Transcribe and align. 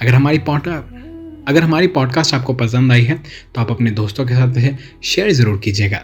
अगर 0.00 0.14
हमारी 0.14 0.38
पॉडकास्ट 0.38 1.48
अगर 1.48 1.62
हमारी 1.62 1.86
पॉडकास्ट 1.86 2.34
आपको 2.34 2.52
पसंद 2.54 2.92
आई 2.92 3.02
है 3.02 3.14
तो 3.54 3.60
आप 3.60 3.70
अपने 3.70 3.90
दोस्तों 3.90 4.24
के 4.26 4.34
साथ 4.34 4.56
इसे 4.56 4.76
शेयर 5.04 5.30
ज़रूर 5.32 5.58
कीजिएगा। 5.58 5.98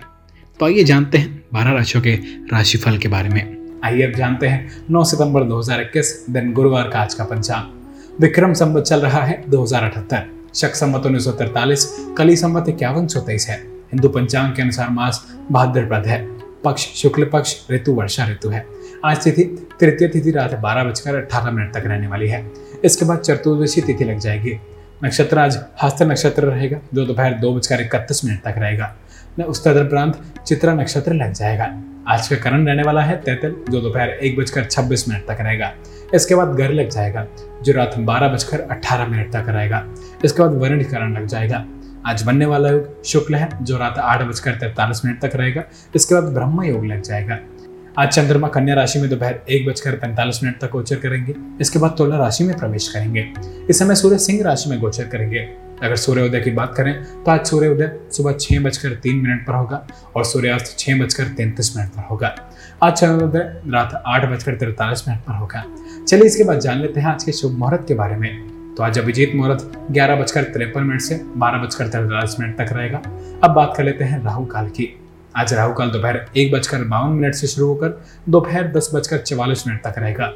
तो 0.61 0.67
आइए 0.67 0.85
जानते 0.85 1.19
हैं 1.19 1.45
बारह 1.55 1.73
राशियों 1.73 2.03
के 2.03 2.15
राशिफल 2.53 2.99
के 2.99 3.09
बारे 3.09 3.29
में। 3.29 3.81
आइए 3.85 4.03
अब 4.03 4.13
जानते 4.13 4.47
हैं 4.47 4.85
9 4.91 5.05
सितंबर 5.05 5.45
2021 5.45 6.13
दिन 6.31 6.53
गुरुवार 6.53 6.89
का 6.89 7.01
आज 7.01 7.15
का 7.15 7.25
पंचांग। 7.25 8.21
विक्रम 8.21 8.53
संवत 8.53 8.85
चल 8.85 9.01
रहा 9.01 9.23
है 9.25 9.43
दो 9.49 9.63
हज़ार 9.63 9.85
अठहत्तर। 9.85 10.27
शक 10.55 10.75
संवत 10.75 11.07
उन्नीस 11.07 11.25
सौ 11.25 11.33
तैतालीस, 11.33 11.89
कली 12.19 12.37
संवत 12.37 12.69
इक्यावन 12.69 13.07
सौ 13.07 13.21
तेईस 13.21 13.49
है। 13.49 13.57
हिंदू 13.93 14.09
पंचांग 14.09 14.55
के 14.55 14.63
अनुसार 14.63 14.91
मास 14.91 15.27
भाद्रपद 15.53 16.07
है। 16.07 16.25
पक्ष 16.65 16.87
शुक्ल 16.95 17.25
पक्ष, 17.25 17.57
ऋतु 17.71 17.93
वर्षा 17.95 18.29
ऋतु 18.29 18.49
है। 18.49 18.65
आज 19.05 19.25
तिथि 19.25 19.45
तृतीय 19.81 20.09
तिथि 20.09 20.31
रात 20.31 20.55
बारह 20.61 20.85
बजकर 20.85 21.15
अठारह 21.15 21.51
मिनट 21.51 21.75
तक 21.75 21.83
रहने 21.87 22.07
वाली 22.07 22.29
है। 22.29 22.45
इसके 22.85 23.05
बाद 23.05 23.19
चतुर्दशी 23.19 23.81
तिथि 23.81 24.05
लग 24.05 24.19
जाएगी। 24.19 24.59
नक्षत्र 25.05 25.39
आज 25.39 25.65
हस्त 25.83 26.03
नक्षत्र 26.03 26.43
रहेगा। 26.43 26.79
जो 26.95 27.07
दोपहर 27.07 27.35
दो 27.35 27.55
बजकर 27.55 27.81
इकतीस 27.81 28.25
मिनट 28.25 28.43
तक 28.43 28.55
रहेगा। 28.59 28.97
उस 29.49 29.65
तदुपरांत 29.65 30.19
चित्रा 30.47 30.75
नक्षत्र 30.75 31.13
लग 31.13 31.33
जाएगा। 31.33 31.83
आज 32.09 32.29
का 32.29 32.37
करण 32.37 32.67
रहने 32.67 32.83
वाला 32.83 33.03
है 33.03 33.17
तैतल। 33.17 33.57
जो 33.71 33.81
दोपहर 33.81 34.09
एक 34.09 34.37
बजकर 34.37 34.65
छब्बीस 34.65 35.09
मिनट 35.09 35.23
तक 35.23 35.37
रहेगा। 35.41 35.73
इसके 36.15 36.35
बाद 36.35 36.49
घर 36.49 36.73
लग 36.73 36.89
जाएगा। 36.89 37.27
जो 37.63 37.73
रात 37.73 37.95
बारह 37.99 38.29
बजकर 38.29 38.61
अट्ठारह 38.61 39.07
मिनट 39.07 39.33
तक 39.33 39.45
रहेगा। 39.49 39.85
इसके 40.25 40.43
बाद 40.43 40.53
वर्ण 40.53 40.83
करण 40.83 41.15
लग 41.15 41.27
जाएगा। 41.27 41.65
आज 42.07 42.23
बनने 42.23 42.47
वाला 42.47 42.69
योग 42.69 43.05
शुक्ल 43.05 43.35
है। 43.35 43.49
जो 43.63 43.79
रात 43.79 43.99
आठ 43.99 44.23
बजकर 44.23 44.55
तैतालीस 44.55 45.05
मिनट 45.05 45.21
तक 45.21 45.37
रहेगा। 45.37 45.65
इसके 45.95 46.15
बाद 46.15 46.25
ब्रह्म 46.25 46.63
योग 46.63 46.87
लग 46.87 47.03
जाएगा। 47.03 47.39
आज 47.99 48.09
चंद्रमा 48.09 48.49
कन्या 48.49 48.75
राशि 48.75 48.99
में 48.99 49.09
दोपहर 49.11 49.39
एक 49.51 49.67
बजकर 49.67 49.93
पैंतालीस 49.97 50.43
मिनट 50.43 50.59
तक 50.61 50.71
गोचर 50.71 50.97
करेंगे। 50.97 51.35
इसके 51.61 51.79
बाद 51.79 51.95
तुला 51.99 52.17
राशि 52.17 52.45
में 52.45 52.57
प्रवेश 52.59 52.89
करेंगे। 52.89 53.25
इस 53.71 53.79
समय 53.79 53.95
सूर्य 53.95 54.19
सिंह 54.19 54.43
राशि 54.45 54.71
में 54.71 54.79
गोचर 54.81 55.05
करेंगे। 55.05 55.39
अगर 55.83 55.97
सूर्योदय 55.97 56.41
की 56.41 56.51
बात 56.51 56.75
करें 56.77 56.93
तो 57.25 57.31
आज 57.31 57.47
सूर्योदय 57.47 57.91
सुबह 58.13 58.33
छह 58.33 58.61
बजकर 58.65 58.95
तीन 59.03 59.17
मिनट 59.17 59.47
पर 59.47 59.55
होगा 59.55 59.87
और 60.17 60.25
सूर्यास्त 60.25 60.75
छह 60.79 60.99
बजकर 60.99 61.29
तैंतीस 61.29 61.77
मिनट 61.77 61.91
पर 61.91 62.07
होगा। 62.11 62.35
आज 62.83 62.93
चंद्रोदय 62.93 63.63
रात 63.67 64.03
आठ 64.07 64.29
बजकर 64.31 64.57
तिरतालीस 64.57 65.05
मिनट 65.09 65.21
पर 65.21 65.35
होगा। 65.35 65.65
चलिए 66.09 66.27
इसके 66.27 66.45
बाद 66.45 66.61
जान 66.61 66.81
लेते 66.81 67.01
हैं 67.01 67.09
आज 67.09 67.25
के 67.25 67.33
शुभ 67.33 67.59
मुहूर्त 67.59 67.89
के 67.89 67.95
बारे 67.95 68.17
में। 68.17 68.31
तो 68.77 68.83
आज 68.83 68.99
अभिजीत 68.99 69.35
मुहूर्त 69.35 69.73
ग्यारह 69.91 70.23
बजकर 70.23 70.43
तिरपन 70.43 70.83
मिनट 70.83 71.01
से 71.01 71.21
बारह 71.37 71.65
बजकर 71.65 71.89
तैंतालीस 71.89 72.37
मिनट 72.41 72.57
तक 72.59 72.73
रहेगा। 72.73 73.03
अब 73.45 73.55
बात 73.55 73.75
कर 73.77 73.85
लेते 73.85 74.05
हैं 74.05 74.23
राहु 74.25 74.45
काल 74.47 74.69
की। 74.69 74.93
आज 75.37 75.53
राहु 75.55 75.73
काल 75.75 75.91
दोपहर 75.91 76.17
एक 76.37 76.53
बजकर 76.53 76.85
बावन 76.85 77.13
मिनट 77.13 77.35
से 77.35 77.47
शुरू 77.47 77.67
होकर 77.69 77.89
दोपहर 78.29 78.69
दस 78.73 78.89
बजकर 78.95 79.19
चवालीस 79.19 79.67
मिनट 79.67 79.83
तक 79.83 79.95
रहेगा। 79.99 80.33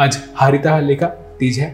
आज 0.00 0.18
हारिता 0.36 0.78
लेखा 0.80 1.06
तीज 1.38 1.58
है 1.58 1.68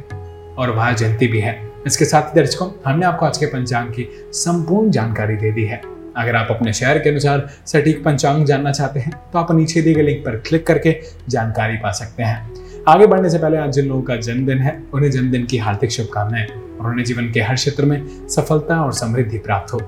और 0.59 0.71
वह 0.71 0.93
जयंती 0.93 1.27
भी 1.27 1.41
है। 1.41 1.55
इसके 1.87 2.05
साथ 2.05 2.23
ही 2.23 2.35
दर्शकों, 2.35 2.69
हमने 2.87 3.07
आपको 3.07 3.27
आज 3.27 3.39
के 3.39 3.47
पंचांग 3.47 3.91
की 3.91 4.09
संपूर्ण 4.35 4.91
जानकारी 4.91 5.37
दे 5.37 5.53
दी 5.53 5.65
है। 5.65 5.81
अगर 6.17 6.37
आप 6.37 6.49
अपने 6.51 6.73
शहर 6.73 6.99
के 6.99 7.11
अनुसार 7.11 7.49
सटीक 7.67 8.03
पंचांग 8.05 8.45
जानना 8.47 8.73
चाहते 8.73 9.01
हैं 9.01 9.13
तो 9.33 9.39
आप 9.39 9.53
नीचे 9.53 9.83
दिए 9.83 9.95
गए 9.95 10.03
लिंक 10.03 10.25
पर 10.25 10.37
क्लिक 10.49 10.67
करके 10.67 10.97
जानकारी 11.29 11.77
पा 11.77 11.93
सकते 11.93 12.23
हैं। 12.23 12.85
आगे 12.89 13.07
बढ़ने 13.07 13.31
से 13.31 13.39
पहले 13.39 13.57
आज 13.57 13.73
जिन 13.73 13.89
लोगों 13.89 14.03
का 14.03 14.17
जन्मदिन 14.17 14.59
है, 14.59 14.83
उन्हें 14.95 15.11
जन्मदिन 15.11 15.45
की 15.45 15.59
हार्दिक 15.59 15.91
शुभकामनाएँ 15.91 16.47
और 16.81 16.91
उन्हें 16.91 17.05
जीवन 17.05 17.31
के 17.33 17.41
हर 17.41 17.55
क्षेत्र 17.55 17.85
में 17.85 18.29
सफलता 18.29 18.83
और 18.85 18.93
समृद्धि 18.95 19.39
प्राप्त 19.39 19.75
हो। 19.75 19.81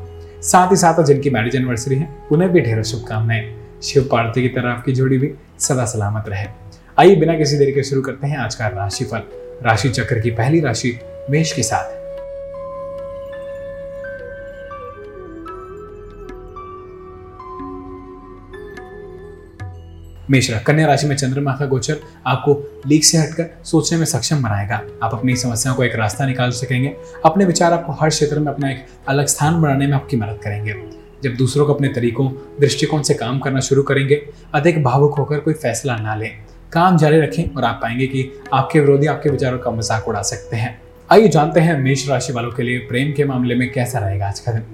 साथ 0.43 0.71
ही 0.71 0.77
साथ 0.77 1.05
जिनकी 1.05 1.31
मैरिज 1.31 1.57
एनिवर्सरी 1.57 1.97
है। 1.97 2.09
उन्हें 2.33 2.53
भी 2.53 2.61
ढेरों 2.61 2.83
शुभकामनाएँ। 2.83 3.57
शिव 3.83 4.09
पार्वती 4.13 4.43
की 4.43 4.49
तरह 4.49 4.71
आपकी 4.71 4.93
जोड़ी 4.93 5.19
भी 5.19 5.35
सदा 5.59 5.85
सलामत 5.85 6.25
रहे। 6.29 6.47
आइए 6.99 7.17
बिना 7.17 7.37
किसी 7.37 7.59
देरी 7.59 7.73
के 7.73 7.83
शुरू 7.83 8.03
करते 8.03 8.27
हैं 8.27 8.37
आज 8.37 8.55
का 8.55 8.67
राशिफल। 8.67 9.23
राशि 9.63 9.89
चक्र 9.89 10.21
की 10.21 10.31
पहली 10.31 10.61
राशि 10.61 10.99
मेष 11.31 11.53
के 11.53 11.63
साथ। 11.63 12.00
मेष 20.31 20.51
कन्या 20.67 20.87
राशि 20.87 21.07
में 21.07 21.15
चंद्रमा 21.17 21.53
का 21.53 21.67
गोचर 21.67 21.97
आपको 22.27 22.53
लीक 22.87 23.05
से 23.05 23.19
हटकर 23.19 23.47
सोचने 23.65 23.99
में 23.99 24.05
सक्षम 24.05 24.43
बनाएगा। 24.43 24.81
आप 25.03 25.15
अपनी 25.15 25.35
समस्याओं 25.37 25.77
को 25.77 25.85
एक 25.85 25.95
रास्ता 25.95 26.27
निकाल 26.27 26.51
सकेंगे। 26.51 26.95
अपने 27.25 27.45
विचार 27.45 27.73
आपको 27.73 27.93
हर 27.93 28.09
क्षेत्र 28.09 28.39
में 28.39 28.53
अपना 28.53 28.71
एक 28.71 28.85
अलग 29.09 29.27
स्थान 29.27 29.61
बनाने 29.63 29.87
में 29.87 29.95
आपकी 29.95 30.17
मदद 30.17 30.39
करेंगे। 30.43 30.75
जब 31.25 31.37
दूसरों 31.37 31.67
को 31.67 31.75
अपने 31.75 31.89
तरीकों, 31.89 32.29
दृष्टिकोण 32.61 33.03
से 33.03 33.15
काम 33.15 33.39
करना 33.39 33.61
शुरू 33.61 33.83
करेंगे, 33.83 34.23
अधिक 34.55 34.83
भावुक 34.85 35.19
होकर 35.19 35.39
कोई 35.39 35.55
फैसला 35.55 35.97
ना 35.97 36.15
लें। 36.15 36.31
काम 36.73 36.97
जारी 36.97 37.21
रखें 37.21 37.55
और 37.55 37.65
आप 37.65 37.79
पाएँगे 37.83 38.07
कि 38.07 38.31
आपके 38.53 38.81
विरोधी 38.81 39.07
आपके 39.07 39.31
विचारों 39.31 39.59
का 39.59 39.71
मज़ाक 39.71 40.09
उड़ा 40.09 40.23
सकते 40.23 40.57
हैं। 40.57 40.81
आइए 41.11 41.29
जानते 41.29 41.61
हैं 41.61 41.79
मेष 41.79 42.09
राशि 42.09 42.33
वालों 42.33 42.51
के 42.51 42.63
लिए 42.63 42.79
प्रेम 42.79 43.13
के 43.13 43.25
मामले 43.25 43.55
में 43.55 43.71
कैसा 43.73 43.99
रहेगा 43.99 44.29
आज 44.29 44.41
का 44.41 44.53
दिन। 44.53 44.65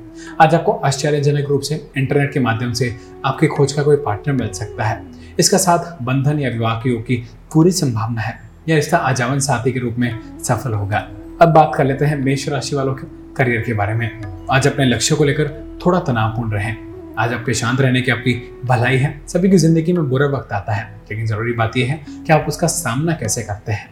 आज 0.41 0.55
आपको 0.55 0.73
आश्चर्यजनक 0.85 1.49
रूप 1.49 1.61
से 1.61 1.87
इंटरनेट 1.99 2.33
के 2.33 2.41
माध्यम 2.41 2.73
से 2.73 2.95
आपकी 3.25 3.47
खोज 3.47 3.73
का 3.73 3.83
कोई 3.83 3.97
पार्टनर 3.97 4.35
मिल 4.35 4.49
सकता 4.49 4.85
है। 4.85 5.05
इसका 5.41 5.59
साथ 5.59 6.03
बंधन 6.03 6.39
या 6.39 6.51
विवाह 6.51 6.75
के 6.75 6.91
योग 6.91 7.03
की 7.03 7.17
पूरी 7.55 7.71
संभावना 7.71 8.21
है। 8.21 8.39
यह 8.69 8.75
रिश्ता 8.77 8.97
आजावन 8.97 9.39
साथी 9.39 9.73
के 9.73 9.81
रूप 9.81 9.95
में 9.99 10.39
सफल 10.45 10.73
होगा। 10.73 10.99
अब 11.43 11.49
बात 11.49 11.73
कर 11.77 11.85
लेते 11.85 12.05
हैं 12.05 12.17
मेष 12.17 12.49
राशि 12.49 12.77
वालों 12.77 12.95
के 12.95 13.07
करियर 13.35 13.63
के 13.63 13.73
बारे 13.73 13.95
में। 13.95 14.23
आज 14.51 14.67
अपने 14.67 14.85
लक्ष्य 14.85 15.15
को 15.15 15.25
लेकर 15.25 15.49
थोड़ा 15.87 16.01
तनावपूर्ण 16.01 16.53
रहें। 16.53 16.77
आज 17.19 17.33
आपके 17.33 17.55
शांत 17.55 17.81
रहने 17.81 18.01
की 18.01 18.11
आपकी 18.11 18.61
भलाई 18.65 18.97
है। 18.97 19.23
सभी 19.29 19.51
की 19.51 19.57
ज़िंदगी 19.57 19.93
में 19.93 20.09
बुरा 20.11 20.27
वक्त 20.27 20.53
आता 20.53 20.73
है। 20.73 20.85
लेकिन 21.11 21.27
ज़रूरी 21.27 21.53
बात 21.53 21.77
यह 21.77 21.93
है 21.93 22.01
कि 22.27 22.33
आप 22.33 22.45
उसका 22.49 22.67
सामना 22.67 23.13
कैसे 23.13 23.43
करते 23.43 23.73
हैं। 23.73 23.89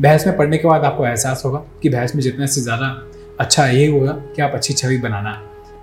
बहस 0.00 0.26
में 0.26 0.36
पढ़ने 0.36 0.58
के 0.58 0.68
बाद 0.68 0.84
आपको 0.84 1.06
एहसास 1.06 1.42
होगा 1.44 1.58
कि 1.82 1.88
बहस 1.88 2.14
में 2.14 2.22
जितने 2.22 2.46
से 2.46 2.60
ज़्यादा 2.60 2.86
अच्छा 3.40 3.66
यही 3.66 3.86
होगा 3.86 4.12
कि 4.12 4.42
आप 4.42 4.52
अच्छी 4.54 4.74
छवि 4.74 4.98
बनाना। 4.98 5.40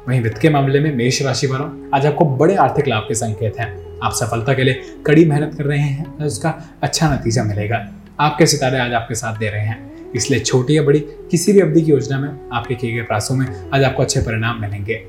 वहीं 0.08 0.22
वित्त 0.22 0.38
के 0.38 0.50
मामले 0.50 0.80
में 0.80 0.96
मेष 0.96 1.22
राशि 1.22 1.48
वालों 1.48 1.70
आज 1.96 2.06
आपको 2.06 2.26
बड़े 2.26 2.56
आर्थिक 2.56 2.88
लाभ 2.88 3.06
के 3.08 3.16
संकेत 3.16 3.60
हैं। 3.60 3.87
आप 4.04 4.14
सफलता 4.14 4.54
के 4.54 4.64
लिए 4.64 4.82
कड़ी 5.06 5.26
मेहनत 5.26 5.54
कर 5.58 5.66
रहे 5.66 5.80
हैं 5.80 6.18
तो 6.18 6.26
उसका 6.26 6.54
अच्छा 6.84 7.14
नतीजा 7.14 7.44
मिलेगा। 7.44 7.86
आपके 8.20 8.46
सितारे 8.46 8.80
आज 8.80 8.94
आपके 8.94 9.16
साथ 9.16 9.38
दे 9.38 9.50
रहे 9.50 9.62
हैं। 9.62 10.12
इसलिए 10.16 10.40
छोटी 10.40 10.78
या 10.78 10.84
बड़ी 10.84 11.00
किसी 11.32 11.54
भी 11.54 11.60
अवधि 11.60 11.82
की 11.82 11.92
योजना 11.92 12.20
में, 12.20 12.30
आपके 12.54 12.76
किए 12.76 12.92
गए 12.94 13.02
प्रयासों 13.02 13.36
में 13.36 13.48
आज 13.74 13.84
आपको 13.84 14.04
अच्छे 14.04 14.22
परिणाम 14.22 14.62
मिलेंगे। 14.62 15.04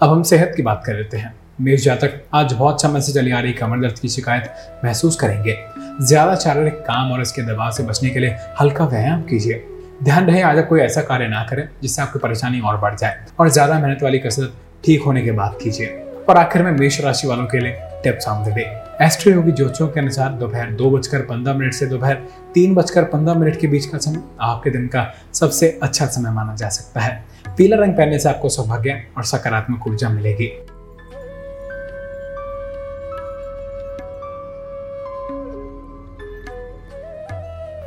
अब 0.00 0.10
हम 0.10 0.22
सेहत 0.22 0.52
की 0.56 0.62
बात 0.62 0.82
कर 0.86 0.94
लेते 0.94 1.16
हैं। 1.16 1.34
मेष 1.60 1.84
जातक 1.84 2.22
आज 2.34 2.52
बहुत 2.52 2.82
समय 2.82 3.00
से 3.00 3.12
चली 3.12 3.30
आ 3.30 3.40
रही 3.40 3.52
कमर 3.52 3.80
दर्द 3.80 3.98
की 3.98 4.08
शिकायत 4.08 4.52
महसूस 4.84 5.16
करेंगे। 5.16 5.56
ज़्यादा 6.00 6.34
शारीरिक 6.36 6.74
काम 6.82 7.12
और 7.12 7.22
इसके 7.22 7.42
दबाव 7.44 7.70
से 7.70 7.82
बचने 7.82 8.10
के 8.10 8.20
लिए 8.20 8.36
हल्का 8.60 8.84
व्यायाम 8.86 9.22
कीजिए। 9.22 9.62
ध्यान 10.04 10.26
रहे, 10.26 10.40
आज 10.42 10.58
आप 10.58 10.68
कोई 10.68 10.80
ऐसा 10.80 11.02
कार्य 11.02 11.28
ना 11.28 11.42
करें 11.50 11.68
जिससे 11.82 12.02
आपकी 12.02 12.18
परेशानी 12.18 12.60
और 12.60 12.76
बढ़ 12.78 12.94
जाए। 12.94 13.24
और 13.40 13.48
ज़्यादा 13.48 13.78
मेहनत 13.78 14.02
वाली 14.02 14.18
कसरत 14.18 14.54
ठीक 14.84 15.02
होने 15.02 15.22
के 15.22 15.32
बाद 15.32 15.58
कीजिए। 15.62 15.86
और 16.28 16.36
आखिर 16.36 16.62
में 16.62 16.70
मेष 16.72 17.00
राशि 17.00 17.28
वालों 17.28 17.46
के 17.46 17.58
लिए 17.58 17.72
tips 18.04 18.28
of 18.28 18.48
the. 18.48 18.52
Day 18.52 18.62
Astro 19.00 19.32
Yogi 19.32 19.52
ज्योतिषों 19.52 19.88
के 19.88 20.00
अनुसार 20.00 20.32
दोपहर 20.32 20.70
दो 20.70 20.90
बजकर 20.90 21.20
पंद्रह 21.20 21.54
मिनट 21.54 21.74
से 21.74 21.86
दोपहर 21.86 22.14
तीन 22.54 22.74
बजकर 22.74 23.04
पंद्रह 23.04 23.34
मिनट 23.34 23.60
के 23.60 23.66
बीच 23.66 23.86
का 23.86 23.98
समय 23.98 24.22
आपके 24.40 24.70
दिन 24.70 24.86
का 24.86 25.06
सबसे 25.34 25.78
अच्छा 25.82 26.06
समय 26.06 26.30
माना 26.30 26.54
जा 26.54 26.68
सकता 26.68 27.00
है। 27.00 27.24
पीला 27.56 27.76
रंग 27.76 27.94
पहनने 27.94 28.18
से 28.18 28.28
आपको 28.28 28.48
सौभाग्य 28.48 29.02
और 29.16 29.24
सकारात्मक 29.24 29.86
ऊर्जा 29.88 30.08
मिलेगी। 30.08 30.50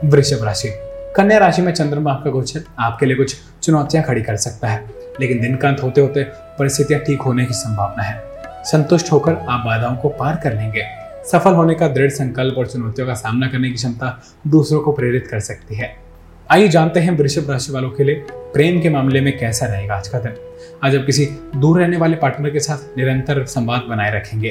वृषभ 0.05 0.43
राशि। 0.43 0.69
कन्या 1.15 1.37
राशि 1.37 1.61
में 1.61 1.73
चंद्रमा 1.73 2.11
आपका 2.11 2.29
गोचर, 2.29 2.63
आपके 2.79 3.05
लिए 3.05 3.15
कुछ 3.15 3.35
चुनौतियाँ 3.63 4.03
खड़ी 4.03 4.21
कर 4.21 4.35
सकता 4.35 4.67
है, 4.67 4.85
लेकिन 5.19 5.41
दिन 5.41 5.55
का 5.55 5.67
अंत 5.67 5.83
होते 5.83 6.01
होते 6.01 6.23
परिस्थितियाँ 6.59 7.01
ठीक 7.01 7.21
होने 7.21 7.45
की 7.45 7.53
संभावना 7.53 8.03
है। 8.03 8.34
संतुष्ट 8.65 9.11
होकर 9.11 9.35
आप 9.35 9.65
बाधाओं 9.65 9.95
को 9.95 10.09
पार 10.09 10.35
कर 10.43 10.53
लेंगे। 10.53 10.83
सफल 11.25 11.53
होने 11.53 11.73
का 11.75 11.87
दृढ़ 11.87 12.09
संकल्प 12.09 12.55
और 12.57 12.67
चुनौतियों 12.67 13.07
का 13.07 13.13
सामना 13.13 13.47
करने 13.47 13.69
की 13.69 13.75
क्षमता 13.75 14.23
दूसरों 14.47 14.79
को 14.79 14.91
प्रेरित 14.91 15.27
कर 15.27 15.39
सकती 15.39 15.75
है। 15.75 15.95
आइए 16.51 16.67
जानते 16.67 16.99
हैं 16.99 17.11
वृषभ 17.11 17.51
राशि 17.51 17.71
वालों 17.71 17.89
के 17.89 18.03
लिए 18.03 18.25
प्रेम 18.31 18.81
के 18.81 18.89
मामले 18.89 19.21
में 19.21 19.37
कैसा 19.39 19.65
रहेगा 19.65 19.95
आज 19.95 20.07
का 20.07 20.19
दिन। 20.19 20.35
आज 20.83 20.95
आप 20.95 21.05
किसी 21.05 21.25
दूर 21.55 21.79
रहने 21.79 21.97
वाले 21.97 22.15
पार्टनर 22.15 22.49
के 22.49 22.59
साथ 22.59 22.97
निरंतर 22.97 23.45
संवाद 23.45 23.85
बनाए 23.89 24.15
रखेंगे। 24.15 24.49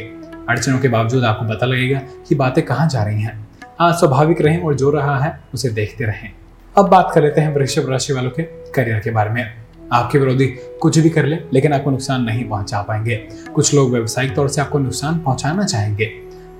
अड़चनों 0.48 0.78
के 0.78 0.88
बावजूद 0.88 1.24
आपको 1.24 1.44
पता 1.44 1.66
लगेगा 1.66 2.00
कि 2.28 2.34
बातें 2.34 2.64
कहाँ 2.64 2.88
जा 2.88 3.02
रही 3.02 3.22
हैं। 3.22 3.48
आज 3.80 3.94
स्वाभाविक 3.94 4.40
रहें 4.40 4.62
और 4.62 4.74
जो 4.74 4.90
रहा 4.90 5.18
है 5.18 5.40
उसे 5.54 5.68
देखते 5.68 6.04
रहें। 6.04 6.32
अब 6.78 6.88
बात 6.88 7.10
कर 7.14 7.22
लेते 7.22 7.40
हैं 7.40 7.54
वृषभ 7.54 7.90
राशि 7.90 8.12
वालों 8.12 8.30
के 8.30 8.42
करियर 8.42 8.98
के 8.98 9.10
बारे 9.10 9.30
में। 9.30 9.63
आपके 9.94 10.18
विरोधी 10.18 10.46
कुछ 10.80 10.98
भी 10.98 11.10
कर 11.10 11.26
ले, 11.26 11.36
लेकिन 11.52 11.72
आपको 11.72 11.90
नुकसान 11.90 12.22
नहीं 12.22 12.44
पहुँचा 12.44 12.80
पाएँगे। 12.82 13.16
कुछ 13.54 13.74
लोग 13.74 13.92
व्यवसायिक 13.92 14.34
तौर 14.36 14.48
से 14.48 14.60
आपको 14.60 14.78
नुकसान 14.78 15.18
पहुंचाना 15.18 15.64
चाहेंगे, 15.64 16.04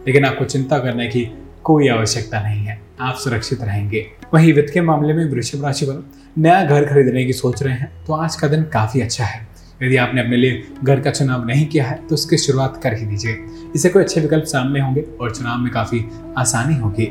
लेकिन 0.06 0.24
आपको 0.24 0.44
चिंता 0.44 0.78
करने 0.78 1.08
की 1.08 1.30
कोई 1.64 1.88
आवश्यकता 1.88 2.40
नहीं 2.42 2.64
है। 2.64 2.80
आप 3.00 3.14
सुरक्षित 3.14 3.62
रहेंगे। 3.62 4.06
वहीं 4.34 4.52
वित्त 4.52 4.72
के 4.74 4.80
मामले 4.80 5.12
में 5.12 5.24
वृषभ 5.30 5.64
राशि 5.64 5.86
वाले 5.86 6.42
नया 6.42 6.64
घर 6.64 6.84
खरीदने 6.84 7.24
की 7.24 7.32
सोच 7.32 7.62
रहे 7.62 7.74
हैं 7.74 7.90
तो 8.06 8.12
आज 8.12 8.36
का 8.36 8.48
दिन 8.48 8.62
काफ़ी 8.64 9.00
अच्छा 9.00 9.24
है। 9.24 9.46
यदि 9.82 9.96
आपने 9.96 10.20
अपने 10.20 10.36
लिए 10.36 10.62
घर 10.84 11.00
का 11.00 11.10
चुनाव 11.10 11.46
नहीं 11.46 11.66
किया 11.66 11.84
है 11.84 11.96
तो 12.08 12.14
उसकी 12.14 12.36
शुरुआत 12.36 12.80
कर 12.82 12.94
ही 12.94 13.06
दीजिए। 13.06 13.36
इससे 13.74 13.88
कोई 13.88 14.02
अच्छे 14.02 14.20
विकल्प 14.20 14.44
सामने 14.44 14.80
होंगे 14.80 15.04
और 15.20 15.34
चुनाव 15.34 15.58
में 15.58 15.72
काफ़ी 15.72 16.04
आसानी 16.38 16.76
होगी। 16.76 17.06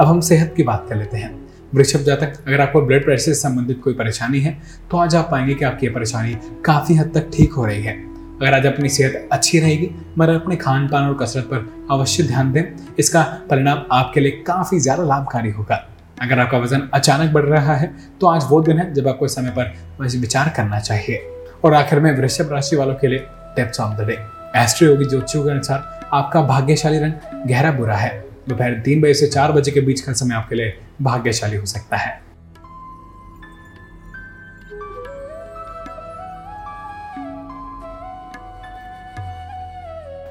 अब 0.00 0.06
हम 0.06 0.20
सेहत 0.20 0.54
की 0.56 0.62
बात 0.62 0.86
कर 0.88 0.96
लेते 0.96 1.16
हैं। 1.16 1.45
वृषभ 1.72 2.00
जातक, 2.00 2.32
अगर 2.46 2.60
आपको 2.60 2.80
ब्लड 2.82 3.04
प्रेशर 3.04 3.22
से 3.24 3.34
संबंधित 3.34 3.80
कोई 3.84 3.94
परेशानी 3.94 4.40
है 4.40 4.56
तो 4.90 4.96
आज 4.96 5.14
आप 5.16 5.28
पाएँगे 5.30 5.54
कि 5.54 5.64
आपकी 5.64 5.88
परेशानी 5.90 6.36
काफ़ी 6.64 6.94
हद 6.94 7.10
तक 7.14 7.30
ठीक 7.34 7.52
हो 7.52 7.64
रही 7.66 7.82
है। 7.82 7.94
अगर 8.36 8.54
आज 8.54 8.66
अपनी 8.66 8.88
सेहत 8.88 9.28
अच्छी 9.32 9.58
रहेगी, 9.60 9.90
मगर 10.18 10.34
अपने 10.34 10.56
खान 10.56 10.86
पान 10.88 11.04
और 11.04 11.16
कसरत 11.16 11.44
पर 11.44 11.86
अवश्य 11.90 12.22
ध्यान 12.22 12.52
दें, 12.52 12.62
इसका 12.98 13.22
परिणाम 13.50 13.84
आपके 13.92 14.20
लिए 14.20 14.42
काफ़ी 14.46 14.78
ज़्यादा 14.80 15.04
लाभकारी 15.04 15.50
होगा। 15.50 15.84
अगर 16.22 16.38
आपका 16.38 16.58
वज़न 16.58 16.88
अचानक 16.94 17.32
बढ़ 17.32 17.44
रहा 17.44 17.74
है 17.74 17.94
तो 18.20 18.26
आज 18.26 18.46
वो 18.50 18.60
दिन 18.62 18.78
है 18.78 18.92
जब 18.94 19.08
आपको 19.08 19.28
समय 19.28 19.50
पर 19.52 20.18
विचार 20.18 20.52
करना 20.56 20.80
चाहिए। 20.80 21.26
और 21.64 21.74
आखिर 21.74 22.00
में 22.00 22.10
वृषभ 22.12 22.52
राशि 22.52 22.76
वालों 22.76 22.94
के 22.94 23.08
लिए 23.08 23.18
tips 23.56 23.80
of 23.80 23.96
the 23.96 24.06
day 24.06 24.18
Astro 24.56 24.88
Yogi 24.88 25.04
ज्योतिषियों 25.04 25.44
के 25.44 25.50
अनुसार 25.50 26.08
आपका 26.14 26.42
भाग्यशाली 26.44 26.98
रंग 26.98 27.46
गहरा 27.48 27.72
बुरा 27.72 27.96
है। 27.96 28.10
दोपहर 28.48 28.74
तीन 28.80 29.00
बजे 29.00 29.14
से 29.14 29.26
चार 29.28 29.52
बजे 29.52 29.70
के 29.72 29.80
बीच 29.80 30.00
का 30.00 30.12
समय 30.14 30.34
आपके 30.34 30.54
लिए 30.54 30.74
भाग्यशाली 31.02 31.56
हो 31.56 31.66
सकता 31.66 31.96
है। 31.96 32.20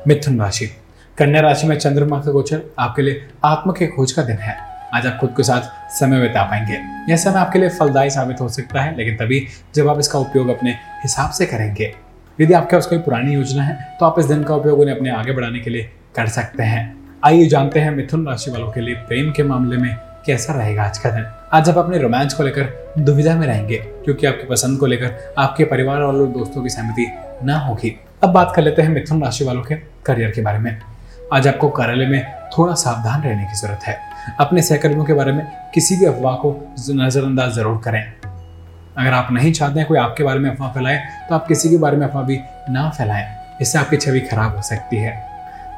मिथुन 0.08 0.40
राशि। 0.40 0.66
कन्या 1.18 1.42
राशि 1.42 1.68
में 1.68 1.78
चंद्रमा 1.78 2.20
का 2.22 2.32
गोचर 2.32 2.62
आपके 2.80 3.02
लिए 3.02 3.28
आत्म 3.46 3.72
के 3.72 3.88
खोज 3.88 4.12
का 4.12 4.24
दिन 4.24 4.38
है। 4.38 4.58
आज 4.94 5.06
आप 5.08 5.18
खुद 5.20 5.30
के 5.30 5.44
साथ 5.44 5.92
समय 5.92 6.22
बिता 6.22 6.44
पाएँगे। 6.44 6.80
यह 7.12 7.18
समय 7.18 7.40
आपके 7.40 7.60
लिए 7.60 7.70
फलदायी 7.70 8.10
साबित 8.10 8.42
हो 8.42 8.50
सकता 8.50 8.82
है, 8.82 8.96
लेकिन 8.98 9.16
तभी 9.18 9.48
जब 9.76 9.90
आप 9.90 10.00
इसका 10.00 10.20
उपयोग 10.20 10.50
अपने 10.50 10.72
हिसाब 11.04 11.32
से 11.32 11.46
करेंगे। 11.46 11.94
यदि 12.40 12.54
आपके 12.54 12.76
पास 12.76 12.86
कोई 12.86 12.98
पुरानी 12.98 13.34
योजना 13.34 13.64
है 13.64 13.98
तो 14.00 14.06
आप 14.06 14.20
इस 14.20 14.26
दिन 14.26 14.44
का 14.44 14.56
उपयोग 14.56 14.80
उन्हें 14.80 14.96
अपने 14.96 15.10
आगे 15.10 15.32
बढ़ाने 15.32 15.60
के 15.60 15.70
लिए 15.70 15.92
कर 16.16 16.28
सकते 16.28 16.64
हैं। 16.64 16.84
आइए 17.26 17.46
जानते 17.46 17.80
हैं 17.80 17.92
मिथुन 17.92 18.28
राशि 18.28 18.52
वालों 18.52 18.72
के 18.72 18.82
लिए 18.82 18.96
प्रेम 18.98 19.32
के 19.32 19.44
मामले 19.44 19.78
में 19.78 19.96
कैसा 20.26 20.54
रहेगा 20.54 20.84
आज 20.84 20.98
का 20.98 21.10
दिन? 21.10 21.26
आज 21.54 21.70
आप 21.70 21.78
अपने 21.78 21.98
रोमांच 21.98 22.34
को 22.34 22.44
लेकर 22.44 22.94
दुविधा 23.00 23.36
में 23.36 23.46
रहेंगे, 23.48 23.76
क्योंकि 24.06 24.28
आपकी 24.28 24.48
पसंद 24.48 24.80
को 24.80 24.86
लेकर 24.86 25.34
आपके 25.38 25.64
परिवार 25.64 26.02
वालों 26.02 26.32
दोस्तों 26.34 26.64
की 26.64 26.70
सहमति 26.70 27.06
न 27.44 27.58
होगी। 27.68 27.94
अब 28.24 28.30
बात 28.30 28.54
कर 28.56 28.62
लेते 28.62 28.82
हैं 28.82 28.90
मिथुन 28.90 29.24
राशि 29.24 29.46
वालों 29.46 29.62
के 29.64 29.76
करियर 30.06 30.32
के 30.32 30.42
बारे 30.42 30.60
में। 30.60 30.80
आज 31.34 31.48
आपको 31.48 31.70
कार्यालय 31.70 32.06
में 32.06 32.50
थोड़ा 32.58 32.74
सावधान 32.76 33.22
रहने 33.22 33.46
की 33.46 33.60
ज़रूरत 33.60 33.84
है। 33.84 33.98
अपने 34.40 34.62
सहकर्मियों 34.62 35.06
के 35.06 35.14
बारे 35.14 35.32
में 35.32 35.46
किसी 35.74 35.98
भी 35.98 36.06
अफवाह 36.06 36.36
को 36.36 36.56
नजरअंदाज 36.96 37.54
ज़रूर 37.54 37.82
करें। 37.86 38.04
अगर 38.98 39.14
आप 39.14 39.32
नहीं 39.32 39.54
चाहते 39.54 39.80
हैं 39.80 39.88
कोई 39.88 39.98
आपके 40.00 40.24
बारे 40.24 40.40
में 40.40 40.50
अफवाह 40.50 40.74
फैलाए 40.74 41.06
तो 41.30 41.36
आप 41.36 41.48
किसी 41.48 41.70
के 41.70 41.78
बारे 41.78 41.98
में 41.98 42.08
अफवाह 42.08 42.24
भी 42.24 42.40
ना 42.70 42.90
फैलाएँ। 42.90 43.26
इससे 43.62 43.80
आपकी 43.80 43.98
छवि 43.98 44.20
खराब 44.22 44.56
हो 44.56 44.62
सकती 44.64 44.98
है। 44.98 45.35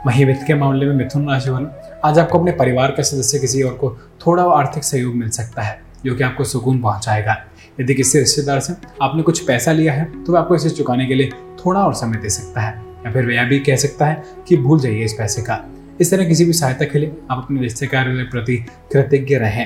वहीं 0.07 0.25
वित्त 0.25 0.44
के 0.48 0.54
मामले 0.54 0.86
में 0.86 0.94
मिथुन 0.95 1.27
राशि 1.30 1.50
वालों 1.50 1.68
आज 2.06 2.19
आपको 2.19 2.39
अपने 2.39 2.51
परिवार 2.51 2.92
का 2.92 3.04
सदस्य 3.04 3.39
किसी 3.39 3.62
और 3.63 3.74
को 3.74 3.89
थोड़ा 4.27 4.44
आर्थिक 4.44 4.83
सहयोग 4.83 5.15
मिल 5.15 5.30
सकता 5.30 5.62
है, 5.62 5.80
जो 6.06 6.15
कि 6.15 6.24
आपको 6.24 6.44
सुकून 6.44 6.80
पहुंचाएगा। 6.81 7.36
यदि 7.81 7.94
किसी 7.94 8.19
रिश्तेदार 8.19 8.59
से 8.59 8.74
आपने 9.01 9.24
कुछ 9.24 9.39
पैसा 9.39 9.71
लिया 9.71 9.94
है 9.94 10.24
तो 10.24 10.33
वह 10.33 10.39
आपको 10.39 10.56
इसे 10.56 10.69
चुकाने 10.69 11.06
के 11.06 11.15
लिए 11.15 11.30
थोड़ा 11.59 11.81
और 11.81 11.94
समय 11.94 12.18
दे 12.18 12.30
सकता 12.30 12.62
है। 12.62 12.81
या 13.06 13.12
फिर 13.12 13.25
वह 13.25 13.44
भी 13.44 13.59
कह 13.59 13.75
सकता 13.75 14.06
है 14.06 14.24
कि 14.48 14.57
भूल 14.57 14.80
जाइए 14.80 15.04
इस 15.04 15.13
पैसे 15.13 15.42
का। 15.42 15.63
इस 16.01 16.12
तरह 16.12 16.25
किसी 16.25 16.45
भी 16.45 16.54
सहायता 16.54 16.86
के 16.86 17.00
लिए 17.00 17.12
आप 17.31 17.38
अपने 17.38 17.62
रिश्तेदार 17.62 18.09
के 18.09 18.24
प्रति 18.24 18.57
कृतज्ञ 18.94 19.36
रहें। 19.36 19.65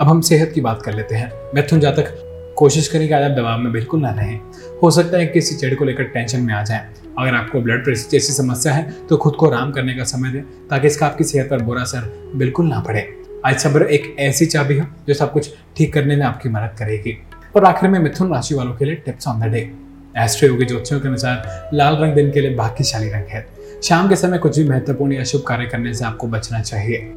अब 0.00 0.08
हम 0.08 0.20
सेहत 0.20 0.52
की 0.54 0.60
बात 0.60 0.82
कर 0.82 0.94
लेते 0.94 1.14
हैं। 1.14 1.30
मिथुन 1.54 1.80
जातक, 1.80 2.54
कोशिश 2.58 2.88
करें 2.88 3.08
कि 3.08 3.14
आज 3.14 3.22
आप 3.22 3.38
दबाव 3.38 3.58
में 3.58 3.72
बिल्कुल 3.72 4.00
ना 4.00 4.10
रहें। 4.10 4.40
हो 4.82 4.90
सकता 4.90 5.18
है 5.18 5.26
किसी 5.26 5.54
चेड़ 5.54 5.74
को 5.74 5.84
लेकर 5.84 6.04
टेंशन 6.04 6.40
में 6.40 6.54
आ 6.54 6.62
जाए। 6.62 6.88
अगर 7.18 7.34
आपको 7.34 7.60
ब्लड 7.60 7.84
प्रेशर 7.84 8.10
जैसी 8.10 8.32
समस्या 8.32 8.72
है 8.72 8.90
तो 9.08 9.16
खुद 9.16 9.34
को 9.34 9.48
आराम 9.48 9.72
करने 9.72 9.94
का 9.94 10.04
समय 10.04 10.30
दें, 10.30 10.42
ताकि 10.68 10.86
इसका 10.86 11.06
आपकी 11.06 11.24
सेहत 11.24 11.50
पर 11.50 11.62
बुरा 11.62 11.82
असर 11.82 12.32
बिल्कुल 12.36 12.66
ना 12.66 12.80
पड़े। 12.80 13.06
आज 13.46 13.58
सब्र 13.58 13.82
एक 13.84 14.14
ऐसी 14.20 14.46
चाबी 14.46 14.76
है, 14.76 14.88
जो 15.08 15.14
सब 15.14 15.32
कुछ 15.32 15.50
ठीक 15.76 15.92
करने 15.94 16.16
में 16.16 16.24
आपकी 16.26 16.48
मदद 16.48 16.74
करेगी। 16.78 17.16
और 17.56 17.64
आखिर 17.64 17.90
में 17.90 17.98
मिथुन 17.98 18.32
राशि 18.34 18.54
वालों 18.54 18.74
के 18.74 18.84
लिए 18.84 18.94
tips 18.96 19.28
on 19.28 19.40
the 19.40 19.52
day 19.52 19.70
Astro 20.18 20.48
Yogi 20.48 20.64
ज्योतिषियों 20.64 21.00
के 21.00 21.08
अनुसार, 21.08 21.70
लाल 21.74 21.96
रंग 21.96 22.14
दिन 22.14 22.30
के 22.32 22.40
लिए 22.40 22.54
भाग्यशाली 22.56 23.08
रंग 23.10 23.28
है। 23.28 23.46
शाम 23.82 24.08
के 24.08 24.16
समय 24.16 24.38
कुछ 24.38 24.58
भी 24.58 24.68
महत्वपूर्ण 24.68 25.12
या 25.12 25.24
शुभ 25.24 25.42
कार्य 25.48 25.66
करने 25.66 25.94
से 25.94 26.04
आपको 26.04 26.26
बचना 26.28 26.60
चाहिए। 26.62 27.14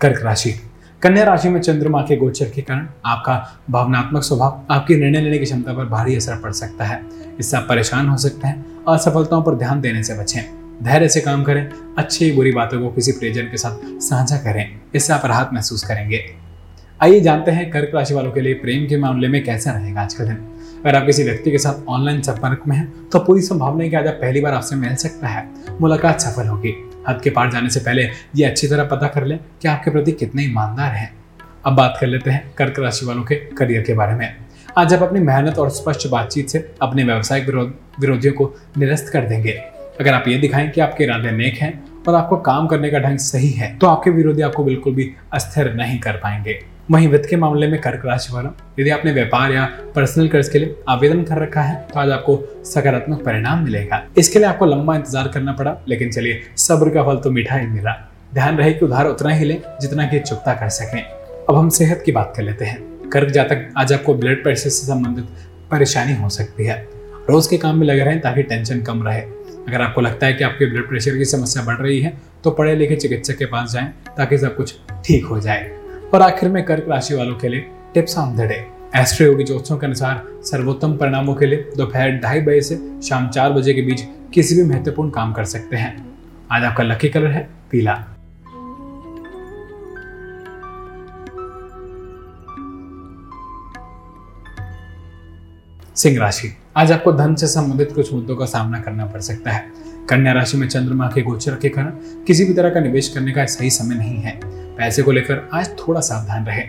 कर्क 0.00 0.22
राशि। 0.24 0.54
कन्या 1.02 1.22
राशि 1.24 1.48
में 1.48 1.60
चंद्रमा 1.60 2.00
के 2.02 2.16
गोचर 2.16 2.48
के 2.50 2.62
कारण 2.62 2.86
आपका 3.06 3.34
भावनात्मक 3.70 4.22
स्वभाव, 4.22 4.60
आपकी 4.70 4.96
निर्णय 4.96 5.20
लेने 5.20 5.38
की 5.38 5.44
क्षमता 5.44 5.72
पर 5.72 5.84
भारी 5.84 6.16
असर 6.16 6.36
पड़ 6.36 6.50
सकता 6.52 6.84
है। 6.84 7.00
इससे 7.40 7.56
आप 7.56 7.66
परेशान 7.68 8.08
हो 8.08 8.16
सकते 8.16 8.48
हैं, 8.48 8.84
असफलताओं 8.88 9.42
पर 9.42 9.54
ध्यान 9.54 9.80
देने 9.80 10.02
से 10.02 10.14
बचें। 10.14 10.42
धैर्य 10.82 11.08
से 11.08 11.20
काम 11.20 11.44
करें, 11.44 11.68
अच्छी 11.98 12.30
बुरी 12.32 12.52
बातों 12.52 12.80
को 12.80 12.88
किसी 12.88 13.12
प्रियजन 13.12 13.42
के 13.42 13.56
साथ 13.56 13.86
साझा 14.00 14.36
करें, 14.36 14.80
इससे 14.94 15.12
आप 15.12 15.26
राहत 15.26 15.50
महसूस 15.54 15.84
करेंगे। 15.84 16.22
आइए 17.00 17.20
जानते 17.20 17.50
हैं 17.50 17.70
कर्क 17.70 17.94
राशि 17.94 18.14
वालों 18.14 18.32
के 18.32 18.40
लिए 18.40 18.54
प्रेम 18.56 18.86
के 18.88 18.96
मामले 18.98 19.28
में 19.28 19.42
कैसा 19.44 19.72
रहेगा 19.72 20.02
आज 20.02 20.14
का 20.14 20.24
दिन। 20.24 20.36
अगर 20.80 20.96
आप 20.96 21.06
किसी 21.06 21.24
व्यक्ति 21.24 21.50
के 21.50 21.58
साथ 21.58 21.88
ऑनलाइन 21.88 22.20
संपर्क 22.22 22.62
में 22.68 22.76
हैं 22.76 23.08
तो 23.08 23.18
पूरी 23.18 23.42
संभावना 23.42 23.84
है 23.84 23.90
कि 23.90 23.96
आज 23.96 24.06
आप 24.06 24.14
पहली 24.14 24.40
बार 24.40 24.54
आपसे 24.54 24.76
मिल 24.76 24.94
सकता 24.96 25.28
है, 25.28 25.48
मुलाकात 25.80 26.20
सफल 26.20 26.46
होगी। 26.46 26.74
हद 27.08 27.20
के 27.20 27.30
पार 27.30 27.50
जाने 27.50 27.70
से 27.70 27.80
पहले 27.80 28.02
ये 28.36 28.44
अच्छी 28.44 28.68
तरह 28.68 28.84
पता 28.86 29.06
कर 29.08 29.24
लें 29.24 29.38
कि 29.62 29.68
आपके 29.68 29.90
प्रति 29.90 30.12
कितने 30.12 30.42
ईमानदार 30.42 30.92
हैं। 30.92 31.12
अब 31.66 31.76
बात 31.76 31.96
कर 32.00 32.06
लेते 32.06 32.30
हैं 32.30 32.52
कर्क 32.58 32.78
राशि 32.78 33.06
वालों 33.06 33.22
के 33.22 33.34
करियर 33.34 33.82
के 33.82 33.94
बारे 33.94 34.14
में। 34.14 34.36
आज 34.78 34.94
आप 34.94 35.02
अपनी 35.02 35.20
मेहनत 35.20 35.58
और 35.58 35.70
स्पष्ट 35.70 36.06
बातचीत 36.08 36.48
से 36.48 36.58
अपने 36.82 37.04
व्यावसायिक 37.04 37.48
विरोधियों 38.00 38.32
को 38.32 38.54
निरस्त 38.78 39.10
कर 39.12 39.28
देंगे। 39.28 39.52
अगर 40.00 40.14
आप 40.14 40.28
ये 40.28 40.36
दिखाएँ 40.38 40.68
कि 40.70 40.80
आपके 40.80 41.04
इरादे 41.04 41.30
नेक 41.30 41.54
हैं 41.54 41.72
और 42.08 42.14
आपको 42.14 42.36
काम 42.36 42.66
करने 42.66 42.90
का 42.90 42.98
ढंग 42.98 43.18
सही 43.18 43.50
है 43.50 43.76
तो 43.78 43.86
आपके 43.86 44.10
विरोधी 44.10 44.42
आपको 44.42 44.64
बिल्कुल 44.64 44.94
भी 44.94 45.10
अस्थिर 45.32 45.72
नहीं 45.74 45.98
कर 46.00 46.16
पाएँगे। 46.16 46.58
वहीं 46.90 47.08
वित्त 47.08 47.28
के 47.30 47.36
मामले 47.36 47.66
में 47.68 47.80
कर्क 47.80 48.02
राशि 48.06 48.32
वालों 48.32 48.50
यदि 48.78 48.90
आपने 48.90 49.12
व्यापार 49.12 49.52
या 49.52 49.64
पर्सनल 49.94 50.28
कर्ज 50.28 50.48
के 50.48 50.58
लिए 50.58 50.74
आवेदन 50.88 51.22
कर 51.24 51.38
रखा 51.38 51.62
है 51.62 51.74
तो 51.92 51.98
आज 52.00 52.10
आपको 52.10 52.36
सकारात्मक 52.64 53.22
परिणाम 53.24 53.62
मिलेगा। 53.64 54.02
इसके 54.18 54.38
लिए 54.38 54.48
आपको 54.48 54.66
लंबा 54.66 54.96
इंतज़ार 54.96 55.28
करना 55.28 55.52
पड़ा, 55.52 55.76
लेकिन 55.88 56.10
चलिए, 56.10 56.40
सब्र 56.56 56.90
का 56.90 57.02
फल 57.04 57.16
तो 57.16 57.30
मीठा 57.30 57.56
ही 57.56 57.66
मिला। 57.66 57.92
ध्यान 58.34 58.58
रहे 58.58 58.72
कि 58.72 58.84
उधार 58.84 59.06
उतना 59.06 59.34
ही 59.34 59.44
ले 59.44 59.60
जितना 59.80 60.06
कि 60.06 60.18
चुकता 60.20 60.54
कर 60.54 60.68
सकें। 60.70 61.00
अब 61.00 61.56
हम 61.56 61.68
सेहत 61.70 62.02
की 62.06 62.12
बात 62.12 62.32
कर 62.36 62.42
लेते 62.42 62.64
हैं। 62.64 63.08
कर्क 63.10 63.30
जातक 63.30 63.68
आज 63.78 63.92
आपको 63.92 64.14
ब्लड 64.14 64.42
प्रेशर 64.42 64.70
से 64.70 64.86
संबंधित 64.86 65.48
परेशानी 65.70 66.14
हो 66.14 66.28
सकती 66.30 66.66
है। 66.66 66.84
रोज 67.30 67.46
के 67.46 67.58
काम 67.58 67.78
में 67.78 67.86
लगे 67.86 68.04
रहें 68.04 68.20
ताकि 68.20 68.42
टेंशन 68.44 68.80
कम 68.82 69.06
रहे। 69.06 69.20
अगर 69.20 69.82
आपको 69.82 70.00
लगता 70.00 70.26
है 70.26 70.32
कि 70.32 70.44
आपके 70.44 70.66
ब्लड 70.66 70.88
प्रेशर 70.88 71.16
की 71.18 71.24
समस्या 71.26 71.62
बढ़ 71.64 71.76
रही 71.76 72.00
है 72.00 72.16
तो 72.44 72.50
पढ़े 72.50 72.74
लिखे 72.76 72.96
चिकित्सक 72.96 73.38
के 73.38 73.46
पास 73.46 73.72
जाएँ 73.72 73.92
ताकि 74.16 74.38
सब 74.38 74.56
कुछ 74.56 74.74
ठीक 75.04 75.24
हो 75.24 75.40
जाए। 75.40 75.78
और 76.14 76.22
आखिर 76.22 76.48
में 76.48 76.64
कर्क 76.64 76.86
राशि 76.88 77.14
वालों 77.14 77.34
के 77.36 77.48
लिए 77.48 77.70
tips 77.94 78.18
on 78.18 78.36
the 78.36 78.40
day 78.40 78.66
Astro 78.96 79.26
Yogi 79.26 79.44
ज्योतिषों 79.44 79.76
के 79.78 79.86
अनुसार 79.86 80.22
सर्वोत्तम 80.42 80.96
परिणामों 80.96 81.34
के 81.34 81.46
लिए 81.46 81.70
दोपहर 81.76 82.10
ढाई 82.10 82.40
बजे 82.40 82.60
से 82.60 83.00
शाम 83.08 83.28
चार 83.28 83.52
बजे 83.52 83.74
के 83.74 83.82
बीच 83.82 84.02
किसी 84.34 84.54
भी 84.54 84.62
महत्वपूर्ण 84.62 85.10
काम 85.10 85.32
कर 85.32 85.44
सकते 85.44 85.76
हैं। 85.76 86.18
आज 86.52 86.64
आपका 86.64 86.84
लकी 86.84 87.08
कलर 87.08 87.30
है 87.30 87.48
पीला। 87.70 87.94
सिंह 95.96 96.18
राशि। 96.18 96.56
आज 96.76 96.92
आपको 96.92 97.12
धन 97.12 97.34
से 97.34 97.46
संबंधित 97.46 97.92
कुछ 97.92 98.12
मुद्दों 98.12 98.36
का 98.36 98.46
सामना 98.46 98.80
करना 98.80 99.06
पड़ 99.06 99.20
सकता 99.20 99.50
है। 99.50 99.89
कन्या 100.10 100.32
राशि 100.32 100.56
में 100.56 100.68
चंद्रमा 100.68 101.06
के 101.06 101.22
गोचर 101.22 101.54
के 101.54 101.68
कारण 101.68 101.90
किसी 102.26 102.44
भी 102.44 102.54
तरह 102.54 102.70
का 102.70 102.80
निवेश 102.80 103.08
करने 103.08 103.32
का 103.32 103.44
सही 103.44 103.70
समय 103.70 103.94
नहीं 103.94 104.16
है। 104.16 104.40
पैसे 104.44 105.02
को 105.02 105.12
लेकर 105.12 105.48
आज 105.52 105.68
थोड़ा 105.68 106.00
सावधान 106.00 106.46
रहे। 106.46 106.62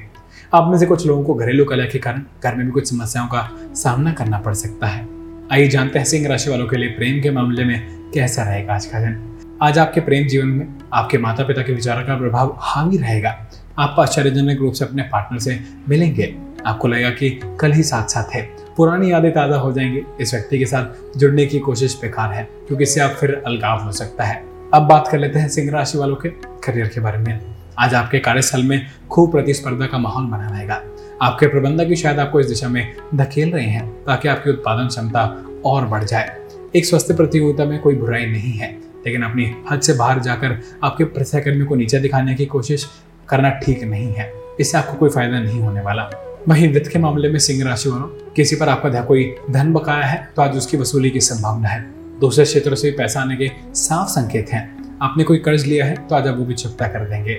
आप 0.54 0.72
में 0.72 0.78
से 0.78 0.86
कुछ 0.86 1.08
लोगों 1.08 1.24
को 1.24 1.34
घरेलू 1.34 1.66
कलह 1.66 1.86
के 1.86 2.00
कारण 2.00 2.22
घर 2.44 2.56
में 2.56 2.66
भी 2.66 2.72
कुछ 2.72 2.90
समस्याओं 2.90 3.28
का 3.28 3.60
सामना 3.74 4.14
करना 4.14 4.40
पड़ 4.40 4.54
सकता 4.54 4.88
है। 4.88 5.08
आइए 5.52 5.68
जानते 5.68 6.00
हैं 6.00 6.06
सिंह 6.06 6.28
राशि 6.28 6.50
वालों 6.50 6.68
के 6.68 6.78
लिए 6.78 6.90
प्रेम 6.90 7.22
के 7.22 7.32
मामले 7.32 7.66
में 7.66 8.12
कैसा 8.14 8.44
रहेगा 8.44 8.74
आज 8.74 8.86
का 8.86 9.00
दिन। 9.00 9.38
आज 9.62 9.78
आपके 9.78 10.02
प्रेम 10.02 10.28
जीवन 10.28 10.48
में 10.48 10.68
आपके 10.94 11.18
माता 11.18 11.44
पिता 11.44 11.62
के 11.62 11.74
विचारों 11.74 12.04
का 12.04 12.18
प्रभाव 12.18 12.58
हावी 12.60 12.98
रहेगा। 12.98 13.48
आप 13.80 13.96
आश्चर्यजनक 14.00 14.60
रूप 14.60 14.74
से 14.74 14.86
अपने 14.86 15.04
पार्टनर 15.04 15.40
से 15.40 15.60
मिलेंगे। 15.90 16.38
आपको 16.66 16.88
लगेगा 16.88 17.10
कि 17.10 17.40
कल 17.60 17.72
ही 17.72 17.84
साथ 17.84 18.04
साथ 18.04 18.36
है। 18.36 18.61
पुरानी 18.78 19.12
यादें 19.12 19.32
ताज़ा 19.32 19.58
हो 19.58 19.72
जाएँगी। 19.72 20.02
इस 20.22 20.34
व्यक्ति 20.34 20.60
के 20.60 20.66
साथ 20.66 21.18
जुड़ने 21.18 21.46
की 21.46 21.60
कोशिश 21.60 21.98
बेकार 22.02 22.34
है, 22.34 22.44
क्योंकि 22.68 22.84
इससे 22.84 23.02
आप 23.02 23.12
फिर 23.12 23.42
अलगाव 23.48 23.84
हो 23.84 23.92
सकता 23.92 24.24
है। 24.24 24.44
अब 24.74 24.88
बात 24.88 25.08
कर 25.08 25.20
लेते 25.20 25.40
हैं 25.40 25.50
सिंह 25.50 25.72
राशि 25.72 25.98
वालों 25.98 26.16
के 26.16 26.30
करियर 26.64 26.88
के 26.88 27.02
बारे 27.02 27.18
में। 27.18 27.40
आज 27.80 27.94
आपके 27.94 28.20
कार्यस्थल 28.20 28.64
में 28.64 28.88
खूब 29.10 29.32
प्रतिस्पर्धा 29.32 29.86
का 29.86 29.98
माहौल 29.98 30.26
बना 30.26 30.50
रहेगा। 30.50 30.82
आपके 31.22 31.48
प्रबंधक 31.48 31.86
भी 31.86 31.96
शायद 31.96 32.20
आपको 32.20 32.40
इस 32.40 32.46
दिशा 32.46 32.68
में 32.68 32.96
धकेल 33.16 33.52
रहे 33.52 33.66
हैं, 33.66 33.88
ताकि 34.06 34.28
आपकी 34.28 34.50
उत्पादन 34.50 34.88
क्षमता 34.88 35.24
और 35.66 35.86
बढ़ 35.86 36.04
जाए। 36.04 36.36
एक 36.76 36.86
स्वस्थ 36.86 37.12
प्रतियोगिता 37.12 37.66
में 37.66 37.80
कोई 37.80 37.96
बुराई 37.96 38.26
नहीं 38.26 38.54
है, 38.54 38.72
लेकिन 39.06 39.24
अपनी 39.24 39.52
हद 39.72 39.82
से 39.82 39.94
बाहर 39.94 40.20
जाकर 40.20 40.60
आपके 40.84 41.24
सहकर्मी 41.24 41.66
को 41.66 41.76
नीचे 41.76 42.00
दिखाने 42.00 42.36
की 42.36 42.46
कोशिश 42.46 42.90
करना 43.30 43.50
ठीक 43.60 43.84
नहीं 43.84 44.14
है। 44.14 44.32
इससे 44.60 44.78
आपको 44.78 44.98
कोई 44.98 45.10
फ़ायदा 45.10 45.40
नहीं 45.40 45.62
होने 45.62 45.82
वाला। 45.82 46.10
वहीं 46.48 46.68
वित्त 46.74 46.90
के 46.92 47.00
मामले 47.00 47.30
में 47.30 47.38
सिंह 47.40 47.64
राशि 47.64 47.90
वालों, 47.90 48.08
किसी 48.36 48.56
पर 48.56 48.70
आपका 48.70 49.02
कोई 49.02 49.24
धन 49.52 49.72
बकाया 49.74 50.06
है 50.06 50.18
तो 50.36 50.42
आज 50.42 50.56
उसकी 50.58 50.78
वसूली 50.78 51.10
की 51.10 51.20
संभावना 51.22 51.70
है। 51.70 51.82
दूसरे 52.20 52.46
क्षेत्रों 52.46 52.76
से 52.76 52.92
पैसा 52.92 53.22
आने 53.22 53.36
के 53.36 53.50
साफ़ 53.76 54.08
संकेत 54.10 54.50
हैं। 54.50 54.98
आपने 55.02 55.24
कोई 55.24 55.38
कर्ज 55.40 55.66
लिया 55.66 55.86
है 55.86 55.96
तो 56.08 56.16
आज 56.16 56.28
आप 56.28 56.38
वो 56.38 56.46
भी 56.46 56.54
चुकता 56.54 56.88
कर 56.88 57.08
देंगे। 57.10 57.34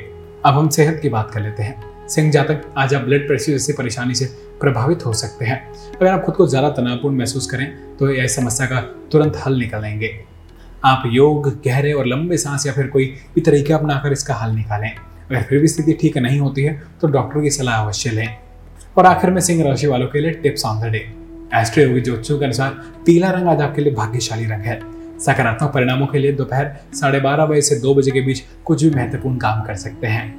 अब 0.44 0.54
हम 0.54 0.68
सेहत 0.68 0.98
की 1.02 1.08
बात 1.08 1.30
कर 1.30 1.40
लेते 1.40 1.62
हैं। 1.62 2.06
सिंह 2.08 2.30
जातक 2.30 2.62
आज 2.78 2.94
आप 2.94 3.02
ब्लड 3.02 3.26
प्रेशर 3.26 3.52
जैसी 3.52 3.72
परेशानी 3.72 4.14
से 4.14 4.24
प्रभावित 4.60 5.06
हो 5.06 5.12
सकते 5.14 5.44
हैं। 5.44 5.60
अगर 5.92 6.06
आप 6.06 6.22
खुद 6.24 6.34
को 6.34 6.46
ज़्यादा 6.46 6.68
तनावपूर्ण 6.70 7.18
महसूस 7.18 7.50
करें 7.50 7.66
तो 7.96 8.10
यह 8.10 8.26
समस्या 8.28 8.66
का 8.66 8.80
तुरंत 9.12 9.36
हल 9.46 9.58
निकालेंगे। 9.58 10.12
आप 10.84 11.02
योग, 11.06 11.48
गहरे 11.64 11.92
और 11.92 12.06
लंबे 12.06 12.36
सांस 12.36 12.66
या 12.66 12.72
फिर 12.72 12.86
कोई 12.86 13.04
भी 13.34 13.40
तरीका 13.40 13.76
अपनाकर 13.76 14.12
इसका 14.12 14.34
हल 14.34 14.54
निकालें। 14.54 14.90
अगर 14.90 15.42
फिर 15.42 15.58
भी 15.58 15.68
स्थिति 15.68 15.92
ठीक 16.00 16.18
नहीं 16.18 16.40
होती 16.40 16.62
है 16.62 16.80
तो 17.00 17.08
डॉक्टर 17.08 17.42
की 17.42 17.50
सलाह 17.50 17.82
अवश्य 17.82 18.10
लें। 18.10 18.41
और 18.98 19.06
आखिर 19.06 19.30
में 19.30 19.40
सिंह 19.40 19.64
राशि 19.64 19.86
वालों 19.86 20.06
के 20.06 20.20
लिए 20.20 20.30
tips 20.30 20.66
on 20.66 20.80
the 20.80 20.84
day. 20.84 21.12
Astro 21.54 21.84
Yogi 21.84 22.00
ज्योतिषों 22.00 22.38
के 22.38 22.44
अनुसार, 22.44 22.70
पीला 23.06 23.30
रंग 23.30 23.48
आज 23.48 23.60
आपके 23.60 23.82
लिए 23.82 23.94
भाग्यशाली 23.94 24.44
रंग 24.44 24.62
है। 24.62 24.80
सकारात्मक 25.20 25.72
परिणामों 25.72 26.06
के 26.06 26.18
लिए 26.18 26.32
दोपहर 26.32 26.76
साढ़े 26.94 27.20
बारह 27.20 27.46
बजे 27.46 27.62
से 27.62 27.76
दो 27.76 27.94
बजे 27.94 28.10
के 28.10 28.20
बीच 28.20 28.42
कुछ 28.64 28.84
भी 28.84 28.90
महत्वपूर्ण 28.90 29.36
काम 29.36 29.62
कर 29.62 29.74
सकते 29.74 30.06
हैं। 30.06 30.38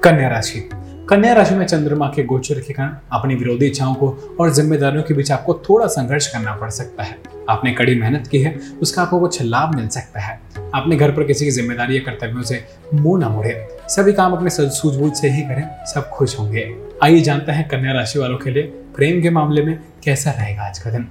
कन्या 0.00 0.28
राशि। 0.28 0.70
कन्या 1.08 1.32
राशि 1.32 1.54
में 1.54 1.66
चंद्रमा 1.66 2.12
के 2.16 2.22
गोचर 2.22 2.54
के 2.54 2.72
कारण 2.72 2.96
अपनी 3.12 3.34
विरोधी 3.34 3.66
इच्छाओं 3.66 3.94
को 3.94 4.36
और 4.40 4.50
जिम्मेदारियों 4.50 5.02
के 5.02 5.14
बीच 5.14 5.32
आपको 5.32 5.54
थोड़ा 5.54 5.86
संघर्ष 5.86 6.26
करना 6.26 6.54
पड़ 6.54 6.70
सकता 6.70 7.02
है। 7.02 7.18
आपने 7.50 7.72
कड़ी 7.72 8.00
मेहनत 8.00 8.26
की 8.26 8.38
है, 8.38 8.58
उसका 8.82 9.02
आपको 9.02 9.20
कुछ 9.20 9.42
लाभ 9.42 9.74
मिल 9.74 9.88
सकता 9.88 10.20
है। 10.20 10.45
अपने 10.76 10.96
घर 10.96 11.10
पर 11.10 11.24
किसी 11.24 11.44
की 11.44 11.50
ज़िम्मेदारी 11.50 11.96
या 11.96 12.00
कर्तव्यों 12.02 12.42
से 12.42 12.64
मुँह 12.94 13.20
न 13.20 13.30
मोड़े। 13.32 13.68
सभी 13.88 14.12
काम 14.12 14.32
अपने 14.32 14.50
सूझबूझ 14.50 15.12
से 15.12 15.28
ही 15.30 15.42
करें, 15.42 15.68
सब 15.86 16.08
खुश 16.08 16.38
होंगे। 16.38 16.66
आइए 17.02 17.20
जानते 17.20 17.52
हैं 17.52 17.68
कन्या 17.68 17.92
राशि 17.92 18.18
वालों 18.18 18.38
के 18.38 18.50
लिए 18.50 18.62
प्रेम 18.96 19.22
के 19.22 19.30
मामले 19.30 19.62
में 19.62 19.78
कैसा 20.04 20.30
रहेगा 20.30 20.62
आज 20.62 20.78
का 20.78 20.90
दिन। 20.90 21.06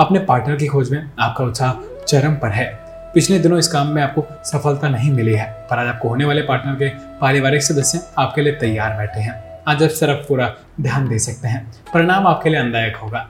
अपने 0.00 0.18
पार्टनर 0.20 0.56
की 0.56 0.66
खोज 0.66 0.90
में 0.90 1.10
आपका 1.20 1.44
उत्साह 1.44 1.72
चरम 2.04 2.34
पर 2.34 2.50
है। 2.50 2.66
पिछले 3.14 3.38
दिनों 3.38 3.58
इस 3.58 3.68
काम 3.68 3.86
में 3.86 4.02
आपको 4.02 4.24
सफलता 4.44 4.88
नहीं 4.88 5.12
मिली 5.12 5.34
है, 5.34 5.46
पर 5.70 5.78
आज 5.78 5.86
आपको 5.86 6.08
होने 6.08 6.24
वाले 6.24 6.42
पार्टनर 6.42 6.74
के 6.74 6.88
पारिवारिक 7.20 7.62
सदस्य 7.62 8.00
आपके 8.18 8.42
लिए 8.42 8.52
तैयार 8.52 8.96
बैठे 8.96 9.20
हैं। 9.20 9.34
आज 9.68 9.82
आप 9.82 9.90
सिर्फ़ 9.90 10.26
पूरा 10.28 10.54
ध्यान 10.80 11.08
दे 11.08 11.18
सकते 11.18 11.48
हैं। 11.48 11.64
परिणाम 11.94 12.26
आपके 12.26 12.50
लिए 12.50 12.60
अंदायक 12.60 12.96
होगा। 12.96 13.28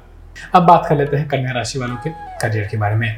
अब 0.55 0.63
बात 0.63 0.87
कर 0.89 0.97
लेते 0.97 1.17
हैं 1.17 1.29
कन्या 1.29 1.53
राशि 1.53 1.79
वालों 1.79 1.97
के 1.97 2.11
करियर 2.41 2.67
के 2.67 2.77
बारे 2.77 2.97
में। 2.97 3.17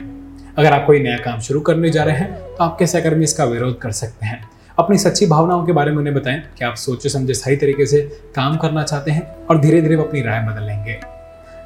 अगर 0.59 0.73
आप 0.73 0.87
कोई 0.87 1.03
नया 1.03 1.17
काम 1.17 1.41
शुरू 1.41 1.61
करने 1.61 1.91
जा 1.91 2.05
रहे 2.05 2.17
हैं 2.17 2.33
तो 2.35 2.65
आपके 2.65 2.87
सहकर्मी 2.87 3.25
इसका 3.25 3.45
विरोध 3.45 3.79
कर 3.81 3.91
सकते 3.91 4.27
हैं? 4.27 4.41
अपनी 4.79 4.97
सच्ची 4.99 5.27
भावनाओं 5.27 5.65
के 5.67 5.73
बारे 5.73 5.91
में 5.91 5.99
उन्हें 5.99 6.15
बताएँ, 6.15 6.41
कि 6.59 6.65
आप 6.65 6.75
सोचे 6.75 7.09
समझे 7.09 7.35
सही 7.35 7.57
तरीके 7.57 7.87
से 7.87 8.00
काम 8.37 8.57
करना 8.57 8.83
चाहते 8.83 9.11
हैं 9.11 9.23
और 9.47 9.61
धीरे 9.61 9.83
धीरे 9.83 9.97
वो 9.97 10.05
अपनी 10.05 10.23
राय 10.23 10.41
बदल 10.41 10.62
लेंगे। 10.62 10.99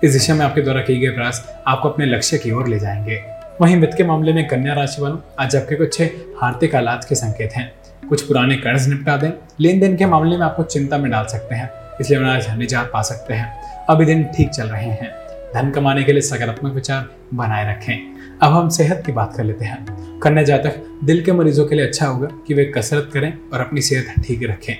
इस 0.04 0.12
दिशा 0.12 0.34
में 0.34 0.44
आपके 0.46 0.61
द्वारा 0.61 0.80
किए 0.80 0.99
गए 0.99 1.14
प्रयास 1.14 1.44
आपको 1.66 1.88
अपने 1.88 2.06
लक्ष्य 2.06 2.38
की 2.38 2.50
ओर 2.50 2.68
ले 2.68 2.78
जाएँगे। 2.78 3.20
वहीं 3.61 3.76
वित्त 3.76 3.96
के 3.96 4.04
मामले 4.04 4.32
में 4.32 4.46
कन्या 4.49 4.75
राशि 4.75 5.02
वालों, 5.02 5.18
आज 5.40 5.56
आपके 5.56 5.76
कुछ 5.76 6.02
आर्थिक 6.42 6.75
हालात 6.75 7.06
के 7.08 7.14
संकेत 7.14 7.52
हैं। 7.52 7.72
कुछ 8.08 8.22
पुराने 8.22 8.56
कर्ज 8.56 8.88
निपटा 8.88 9.16
दें 9.16 9.30
लेन 9.61 9.80
देन 9.80 9.96
के 9.96 10.06
मामले 10.06 10.37
में 10.37 10.46
आपको 10.46 10.62
चिंता 10.62 10.99
में 10.99 11.11
डाल 11.11 11.26
सकते 11.26 11.54
हैं, 11.54 11.70
इसलिए 12.00 12.25
आज 12.26 12.50
निजात 12.58 12.90
पा 12.92 13.02
सकते 13.02 13.34
हैं। 13.34 13.87
अभी 13.90 14.04
दिन 14.04 14.25
ठीक 14.37 14.50
चल 14.50 14.68
रहे 14.68 14.84
हैं। 14.84 15.11
धन 15.54 15.70
कमाने 15.70 16.02
के 16.04 16.12
लिए 16.12 16.22
सकारात्मक 16.22 16.75
विचार 16.75 17.08
बनाए 17.34 17.70
रखें। 17.70 18.12
अब 18.42 18.52
हम 18.52 18.68
सेहत 18.68 19.02
की 19.06 19.12
बात 19.12 19.34
कर 19.37 19.44
लेते 19.44 19.64
हैं। 19.64 19.87
कन्या 20.18 20.42
जातक, 20.42 21.00
दिल 21.04 21.25
के 21.25 21.32
मरीजों 21.32 21.66
के 21.66 21.75
लिए 21.75 21.87
अच्छा 21.87 22.06
होगा 22.06 22.28
कि 22.46 22.54
वे 22.54 22.64
कसरत 22.64 23.11
करें 23.14 23.38
और 23.52 23.61
अपनी 23.61 23.80
सेहत 23.80 24.14
ठीक 24.25 24.42
रखें। 24.42 24.75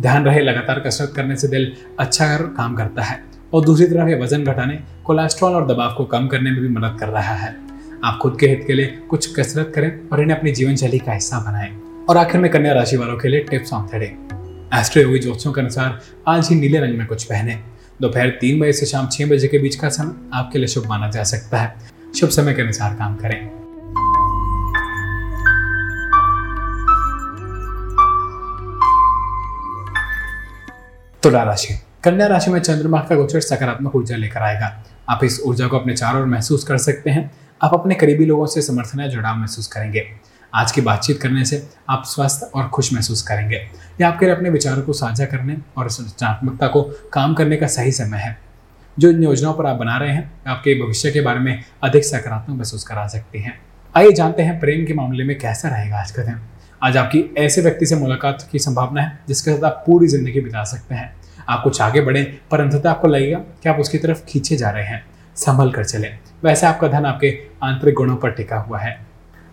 ध्यान 0.00 0.24
रहे, 0.24 0.40
लगातार 0.40 0.80
कसरत 0.80 1.12
करने 1.16 1.36
से 1.36 1.48
दिल 1.48 1.76
अच्छा 1.98 2.36
काम 2.36 2.76
करता 2.76 3.02
है। 3.02 3.24
और 3.54 3.64
दूसरी 3.64 3.86
तरफ़ 3.86 4.08
ये 4.08 4.14
वज़न 4.14 4.44
घटाने, 4.44 4.78
कोलेस्ट्रॉल 5.04 5.52
और 5.52 5.66
दबाव 5.66 5.94
को 5.94 6.04
कम 6.04 6.26
करने 6.26 6.50
में 6.50 6.60
भी 6.60 6.68
मदद 6.68 6.96
कर 7.00 7.08
रहा 7.08 7.34
है। 7.34 7.56
आप 8.04 8.18
खुद 8.22 8.36
के 8.40 8.48
हित 8.48 8.64
के 8.66 8.72
लिए 8.72 8.86
कुछ 8.86 9.40
कसरत 9.40 9.72
करें 9.74 10.08
और 10.12 10.22
इन्हें 10.22 10.38
अपनी 10.38 10.52
जीवन 10.52 10.76
शैली 10.76 10.98
का 10.98 11.12
हिस्सा 11.12 11.38
बनाएँ। 11.38 11.80
और 12.08 12.16
आखिर 12.16 12.40
में 12.40 12.50
कन्या 12.50 12.72
राशि 12.72 12.96
वालों 12.96 13.16
के 13.16 13.28
लिए 13.28 13.40
tips 13.40 13.72
on 13.72 13.88
day 13.94 14.16
Astro 14.74 15.02
Yogi 15.02 15.18
के 15.18 15.60
अनुसार, 15.60 16.00
आज 16.28 16.48
ही 16.48 16.56
नीले 16.56 16.78
रंग 16.78 16.98
में 16.98 17.06
कुछ 17.06 17.24
पहने। 17.24 17.58
दोपहर 18.00 18.28
तीन 18.28 18.60
बजे 18.60 18.72
से 18.72 18.86
शाम 18.86 19.08
छह 19.12 19.26
बजे 19.26 19.48
के 19.48 19.58
बीच 19.58 19.74
का 19.76 19.88
समय 19.88 20.30
आपके 20.34 20.58
लिए 20.58 20.68
शुभ 20.68 20.86
माना 20.86 21.10
जा 21.10 21.22
सकता 21.22 21.58
है। 21.58 21.95
शुभ 22.20 22.28
समय 22.28 22.54
के 22.54 22.62
अनुसार 22.62 22.94
काम 22.94 23.16
करें। 23.16 23.48
तुला 31.22 31.42
राशि। 31.42 31.74
कन्या 32.04 32.26
राशि 32.26 32.50
में 32.50 32.60
चंद्रमा 32.60 33.00
का 33.00 33.14
गोचर 33.14 33.40
सकारात्मक 33.40 33.96
ऊर्जा 33.96 34.16
लेकर 34.16 34.42
आएगा। 34.42 34.84
आप 35.08 35.24
इस 35.24 35.40
ऊर्जा 35.46 35.66
को 35.66 35.78
अपने 35.78 35.96
चारों 35.96 36.20
ओर 36.20 36.26
महसूस 36.26 36.64
कर 36.64 36.78
सकते 36.78 37.10
हैं। 37.10 37.30
आप 37.62 37.74
अपने 37.74 37.94
करीबी 37.94 38.26
लोगों 38.26 38.46
से 38.46 38.62
समर्थन 38.62 39.00
या 39.00 39.06
जुड़ाव 39.06 39.36
महसूस 39.36 39.66
करेंगे। 39.66 40.10
आज 40.54 40.72
की 40.72 40.80
बातचीत 40.80 41.20
करने 41.20 41.44
से 41.44 41.68
आप 41.90 42.02
स्वस्थ 42.06 42.50
और 42.54 42.68
खुश 42.68 42.92
महसूस 42.92 43.22
करेंगे। 43.22 43.70
यह 44.00 44.08
आपके 44.08 44.26
लिए 44.26 44.34
अपने 44.34 44.50
विचारों 44.50 44.82
को 44.82 44.92
साझा 44.92 45.24
करने 45.24 45.56
और 45.76 45.86
रचनात्मकता 45.86 46.66
को 46.66 46.82
काम 47.12 47.34
करने 47.34 47.56
का 47.56 47.66
सही 47.66 47.92
समय 47.92 48.18
है। 48.18 48.45
जो 48.98 49.10
इन 49.10 49.22
योजनाओं 49.22 49.54
पर 49.54 49.66
आप 49.66 49.76
बना 49.76 49.96
रहे 49.96 50.10
हैं, 50.10 50.32
आपके 50.46 50.74
भविष्य 50.74 51.10
के 51.10 51.20
बारे 51.20 51.40
में 51.40 51.64
अधिक 51.82 52.04
सकारात्मक 52.04 52.56
महसूस 52.56 52.84
करा 52.84 53.06
सकती 53.06 53.40
हैं। 53.40 53.58
आइए 53.96 54.12
जानते 54.12 54.42
हैं 54.42 54.60
प्रेम 54.60 54.86
के 54.86 54.94
मामले 54.94 55.24
में 55.24 55.38
कैसा 55.38 55.68
रहेगा 55.68 55.96
आज 55.96 56.10
का 56.10 56.22
दिन। 56.22 56.36
आज 56.82 56.96
आपकी 56.96 57.34
ऐसे 57.38 57.60
व्यक्ति 57.60 57.86
से 57.86 57.96
मुलाकात 57.96 58.48
की 58.52 58.58
संभावना 58.58 59.02
है, 59.02 59.18
जिसके 59.28 59.50
साथ 59.50 59.64
आप 59.64 59.84
पूरी 59.86 60.06
ज़िंदगी 60.06 60.40
बिता 60.40 60.64
सकते 60.64 60.94
हैं। 60.94 61.16
आप 61.48 61.62
कुछ 61.62 61.80
आगे 61.80 62.00
बढ़े, 62.00 62.38
पर 62.50 62.60
अंततः 62.60 62.90
आपको 62.90 63.08
लगेगा 63.08 63.38
कि 63.38 63.68
आप 63.68 63.76
उसकी 63.78 63.98
तरफ़ 63.98 64.24
खींचे 64.24 64.56
जा 64.56 64.70
रहे 64.70 64.84
हैं। 64.84 65.06
संभल 65.36 65.70
कर 65.70 65.84
चले। 65.84 66.08
वैसे 66.44 66.66
आपका 66.66 66.88
धन 66.88 67.04
आपके 67.04 67.38
आंतरिक 67.62 67.94
गुणों 67.94 68.16
पर 68.16 68.30
टिका 68.30 68.56
हुआ 68.56 68.78
है। 68.78 69.06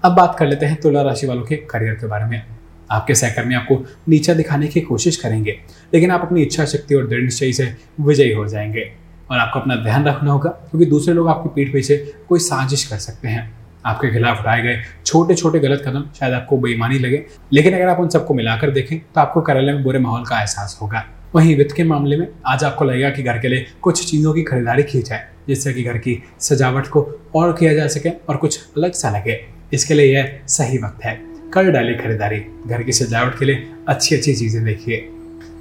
अब 0.04 0.12
बात 0.12 0.36
कर 0.40 0.48
लेते 0.48 0.66
हैं 0.66 0.82
तुला 0.82 1.02
राशि 1.02 1.28
वालों 1.28 1.44
के 1.44 1.56
करियर 1.56 1.94
के 1.94 2.08
बारे 2.08 2.26
में। 2.26 2.44
आपके 2.92 3.16
सहकर्मी 3.16 3.56
आपको 3.56 3.86
नीचा 4.10 4.34
दिखाने 4.34 4.68
की 4.68 4.82
कोशिश 4.82 5.18
करेंगे, 5.18 5.60
लेकिन 5.94 6.12
आप 6.12 6.22
अपनी 6.22 6.42
इच्छा, 6.42 6.66
शक्ति 6.66 6.96
और 6.96 7.08
दृढ़ 7.08 7.22
निश्चय 7.22 7.52
से 7.54 7.76
विजयी 8.00 8.32
हो 8.32 8.48
जाएँगे। 8.48 9.03
और 9.34 9.40
आपको 9.40 9.60
अपना 9.60 9.76
ध्यान 9.76 10.06
रखना 10.06 10.32
होगा, 10.32 10.50
क्योंकि 10.50 10.86
दूसरे 10.86 11.14
लोग 11.14 11.28
आपकी 11.30 11.50
पीठ 11.56 11.74
पीछे 11.74 11.98
कोई 12.30 12.40
साजिश 12.42 12.84
कर 12.86 12.98
सकते 13.00 13.28
हैं। 13.28 13.52
आपके 13.86 14.10
खिलाफ 14.12 14.40
उठाए 14.40 14.62
गए 14.62 14.82
छोटे 15.06 15.36
छोटे 15.36 15.60
गलत 15.60 15.82
कदम 15.86 16.04
शायद 16.16 16.34
आपको 16.34 16.58
बेईमानी 16.58 17.00
लगे, 17.00 17.24
लेकिन 17.54 17.74
अगर 17.74 17.90
आप 17.90 18.00
उन 18.00 18.10
सबको 18.10 18.34
मिलाकर 18.34 18.72
देखें 18.72 18.98
तो 19.00 19.22
आपको 19.22 19.42
कार्यालय 19.42 19.74
में 19.74 19.84
बुरे 19.84 20.00
माहौल 20.00 20.24
का 20.26 20.40
एहसास 20.40 20.78
होगा। 20.82 21.04
वहीं 21.36 21.56
वित्त 21.58 21.76
के 21.76 21.84
मामले 21.84 22.18
में 22.18 22.28
आज 22.48 22.64
आपको 22.64 22.86
लगेगा 22.86 23.10
कि 23.10 23.24
घर 23.24 23.38
के 23.40 23.48
लिए 23.48 23.66
कुछ 23.82 24.06
चीज़ों 24.12 24.34
की 24.34 24.44
खरीदारी 24.44 24.84
की 24.84 25.02
जाए, 25.02 25.28
जिससे 25.48 25.74
कि 25.74 25.84
घर 25.84 25.98
की 25.98 26.22
सजावट 26.40 26.88
को 26.88 27.08
और 27.36 27.54
किया 27.54 27.74
जा 27.74 27.88
सके 27.88 28.10
और 28.10 28.38
कुछ 28.38 28.60
अलग 28.78 28.92
सा 28.94 29.10
लगे। 29.10 29.40
इसके 29.74 29.94
लिए 29.94 30.14
यह 30.16 30.40
सही 30.48 30.78
वक्त 30.78 31.06
है। 31.06 31.20
कर 31.54 31.72
डाली 31.72 31.94
खरीदारी। 31.96 32.40
घर 32.68 32.84
की 32.84 32.92
सजावट 32.92 33.40
के 33.40 33.46
लिए 33.46 33.68
अच्छी 33.88 34.16
अच्छी 34.16 34.34
चीज़ें 34.34 34.64
देखिए। 34.66 34.98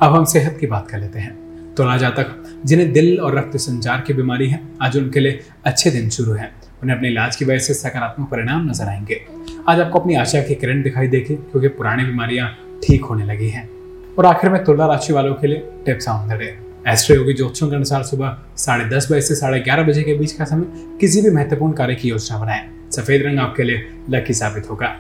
अब 0.03 0.15
हम 0.15 0.25
सेहत 0.25 0.57
की 0.61 0.67
बात 0.67 0.91
कर 0.91 0.99
लेते 0.99 1.19
हैं। 1.19 1.37
तुला 1.77 1.97
जातक 1.97 2.63
जिन्हें 2.67 2.93
दिल 2.93 3.19
और 3.21 3.37
रक्त 3.39 3.57
संचार 3.57 4.01
की 4.01 4.13
बीमारी 4.13 4.49
है, 4.49 4.61
आज 4.83 4.97
उनके 4.97 5.21
लिए 5.21 5.41
अच्छे 5.65 5.91
दिन 5.91 6.09
शुरू 6.11 6.33
हैं। 6.33 6.53
उन्हें 6.83 6.97
अपने 6.97 7.09
इलाज 7.09 7.37
की 7.37 7.45
वजह 7.45 7.59
से 7.59 7.75
सकारात्मक 7.75 8.29
परिणाम 8.29 8.69
नज़र 8.71 8.89
आएँगे। 8.89 9.21
आज 9.69 9.81
आपको 9.81 9.99
अपनी 9.99 10.15
आशा 10.15 10.43
की 10.43 10.55
किरण 10.55 10.83
दिखाई 10.83 11.09
देगी, 11.09 11.35
क्योंकि 11.35 11.69
पुरानी 11.69 12.05
बीमारियाँ 12.05 12.49
ठीक 12.85 13.05
होने 13.05 13.25
लगी 13.25 13.49
हैं। 13.49 13.69
और 14.19 14.27
आखिर 14.27 14.51
में 14.51 14.65
तुला 14.65 14.87
राशि 14.87 15.13
वालों 15.13 15.35
के 15.35 15.47
लिए 15.47 15.69
tips 15.87 16.09
on 16.09 16.29
the 16.29 16.39
day 16.39 16.57
Astro 16.89 17.17
Yogi 17.17 17.35
ज्योतिषों 17.35 17.69
के 17.71 17.77
अनुसार 17.77 18.03
सुबह 18.03 18.37
साढ़े 18.57 18.85
दस 18.89 19.07
बजे 19.13 19.21
से 19.21 19.35
साढ़े 19.35 19.61
ग्यारह 19.61 19.83
बजे 19.83 20.03
के 20.03 20.15
बीच 20.15 20.33
का 20.33 20.45
समय 20.45 20.99
किसी 21.01 21.23
भी 21.23 21.31
महत्वपूर्ण 21.31 21.73
कार्य 21.73 21.95
की 21.95 22.09
योजना 22.09 22.39
बनाएँ। 22.39 22.69
सफ़ेद 22.91 23.23
रंग 23.23 23.39
आपके 23.39 23.63
लिए 23.63 23.87
लकी 24.11 24.35
साबित 24.35 24.71
होगा। 24.71 24.95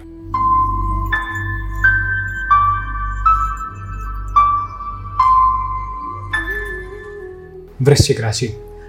वृश्चिक 7.82 8.20
राशि। 8.20 8.46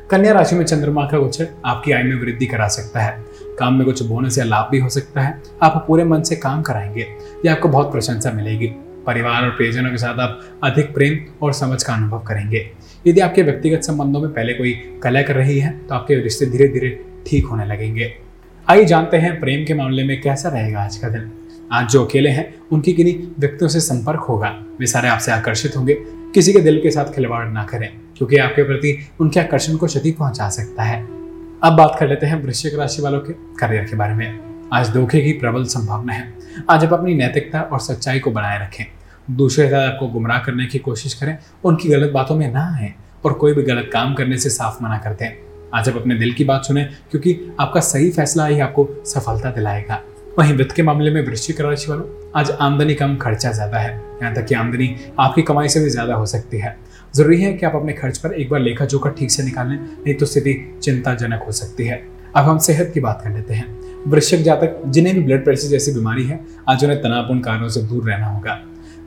कन्या 0.10 0.34
राशि 0.34 0.56
में 0.56 0.66
चंद्रमा 0.66 1.06
का 1.06 1.18
गोचर 1.18 1.48
आपकी 1.66 1.92
आय 1.92 2.04
में 2.04 2.22
वृद्धि 2.22 2.46
करा 2.46 2.68
सकता 2.68 3.00
है। 3.00 3.24
काम 3.60 3.74
में 3.74 3.86
कुछ 3.86 4.04
बोनस 4.04 4.38
या 4.38 4.44
लाभ 4.44 4.68
भी 4.72 4.80
हो 4.80 4.90
सकता 4.90 5.22
है। 5.22 5.42
आप 5.64 5.86
पूरे 5.88 6.04
मन 6.04 6.22
से 6.22 6.36
काम 6.36 6.62
कराएँगे। 6.62 7.08
या 7.46 7.52
आपको 7.52 7.70
बहुत 7.70 7.92
प्रशंसा 7.92 8.32
मिलेगी। 8.32 8.68
परिवार 9.06 9.44
और 9.44 9.50
प्रियजनों 9.50 9.92
के 9.92 9.98
साथ 9.98 10.20
आप 10.20 10.42
अधिक 10.64 10.94
प्रेम 10.94 11.20
और 11.42 11.54
समझ 11.54 11.84
का 11.84 11.94
अनुभव 11.94 12.20
करेंगे। 12.20 12.72
यदि 13.08 13.20
आपके 13.22 13.42
व्यक्तिगत 13.42 13.82
संबंधों 13.82 14.22
में 14.22 14.30
पहले 14.30 14.54
कोई 14.54 15.00
कला 15.04 15.22
कर 15.22 15.36
रही 15.36 15.60
है 15.60 15.78
तो 15.90 15.96
आपके 15.96 16.16
रिश्ते 16.16 16.46
धीरे 16.46 16.68
धीरे 16.68 17.06
ठीक 17.28 17.46
होने 17.46 17.66
लगेंगे। 17.66 18.14
आइए 18.70 18.86
जानते 18.86 19.18
हैं 19.18 19.40
प्रेम 19.40 19.66
के 19.66 19.74
मामले 19.74 20.04
में 20.04 20.22
कैसा 20.22 20.50
रहेगा 20.50 20.82
आज 20.82 20.98
का 20.98 21.10
दिन। 21.10 21.32
आज 21.72 21.90
जो 21.90 22.06
अकेले 22.06 22.30
हैं, 22.30 22.56
उनकी 22.72 22.94
किन्हीं 22.94 23.28
व्यक्तियों 23.40 23.70
से 23.70 23.80
संपर्क 23.80 24.20
होगा। 24.20 24.64
वे 24.80 24.86
सारे 24.86 25.10
आपसे 25.10 25.32
आकर्षित 25.32 25.78
होंगे। 25.78 25.94
किसी 26.34 26.54
के 26.54 26.60
दिल 26.60 26.80
के 26.82 26.92
साथ 26.92 27.06
खिलवाड़ 27.06 27.48
ना 27.48 27.64
करें। 27.64 27.90
क्योंकि 28.18 28.38
आपके 28.38 28.64
प्रति 28.64 28.98
उनके 29.22 29.40
आकर्षण 29.40 29.76
को 29.76 29.88
क्षति 29.88 30.12
पहुँचा 30.12 30.50
सकता 30.50 30.84
है। 30.84 31.02
अब 31.64 31.76
बात 31.78 31.96
कर 32.00 32.08
लेते 32.08 32.26
हैं 32.26 32.42
वृश्चिक 32.44 32.76
राशि 32.76 33.02
वालों 33.02 33.20
के 33.20 33.34
करियर 33.60 33.84
के 33.84 33.96
बारे 33.96 34.14
में। 34.14 34.70
आज 34.74 34.90
धोखे 34.90 35.22
की 35.22 35.32
प्रबल 35.34 35.64
संभावना 35.66 36.14
है। 36.14 36.34
आज 36.70 36.86
आप 36.86 36.94
अपनी 36.94 37.16
नैतिकता 37.16 37.62
और 37.62 37.80
सच्चाई 37.80 38.20
को 38.20 38.32
बनाए 38.32 38.60
रखें। 38.60 38.86
दूसरे 39.28 39.68
साथ 39.70 39.82
आपको 39.84 40.08
गुमराह 40.08 40.40
करने 40.40 40.66
की 40.66 40.80
कोशिश 40.80 41.14
करें। 41.14 41.38
उनकी 41.66 41.90
गलत 41.90 42.12
बातों 42.12 42.36
में 42.36 42.52
ना 42.54 42.66
आए 42.76 42.94
और 43.26 43.34
कोई 43.34 43.54
भी 43.54 43.64
गलत 43.64 43.90
काम 43.94 44.14
करने 44.14 44.38
से 44.38 44.50
साफ़ 44.50 44.84
मना 44.84 44.98
करते 44.98 45.26
हैं 45.26 45.38
आज 45.74 45.90
आप 45.90 45.96
अपने 45.96 46.16
दिल 46.16 46.34
की 46.34 46.44
बात 46.44 46.66
सुने 46.66 46.84
क्योंकि 47.12 47.40
आपका 47.60 47.80
सही 47.82 48.10
फैसला 48.12 48.46
ही 48.46 48.60
आपको 48.60 48.88
सफलता 49.06 49.52
दिलाएगा। 49.52 50.02
वहीं 50.40 50.54
वित्त 50.54 50.76
के 50.76 50.84
मामले 50.84 51.12
में 51.12 51.26
वृश्चिक 51.26 51.62
राशि 51.62 51.92
वालों, 51.92 52.06
आज 52.36 52.52
आमदनी 52.52 52.94
कम, 52.94 53.16
खर्चा 53.16 53.52
ज़्यादा 53.52 53.78
है। 53.78 53.94
यहाँ 54.22 54.34
तक 54.36 54.46
कि 54.46 54.56
आमदनी 54.56 54.96
आपकी 55.20 55.42
कमाई 55.42 55.68
से 55.68 55.80
भी 55.80 55.90
ज़्यादा 55.90 56.14
हो 56.14 56.26
सकती 56.26 56.60
है। 56.60 56.76
ज़रूरी 57.16 57.42
है 57.42 57.54
कि 57.54 57.66
आप 57.66 57.76
अपने 57.76 57.94
खर्च 57.94 58.18
पर 58.18 58.34
एक 58.34 58.50
बार 58.50 58.60
लेखा 58.60 58.86
जोखा 58.86 59.10
ठीक 59.10 59.32
से 59.32 59.44
निकालें, 59.44 59.76
नहीं 59.76 60.16
तो 60.16 60.26
स्थिति 60.26 60.80
चिंताजनक 60.84 61.44
हो 61.48 61.52
सकती 61.52 61.86
है। 61.86 62.08
अब 62.36 62.46
हम 62.46 62.58
सेहत 62.58 62.92
की 62.94 63.00
बात 63.00 63.22
कर 63.24 63.30
लेते 63.30 63.54
हैं। 63.54 63.80
वृश्चिक 64.08 64.44
जातक, 64.44 64.82
जिन्हें 64.88 65.16
भी 65.16 65.22
ब्लड 65.22 65.44
प्रेशर 65.44 65.68
जैसी 65.68 65.92
बीमारी 65.92 66.28
है, 66.28 66.40
आज 66.70 66.84
उन्हें 66.84 67.02
तनावपूर्ण 67.02 67.40
कारणों 67.40 67.70
से 67.70 67.82
दूर 67.82 68.10
रहना 68.10 68.28
होगा। 68.28 68.62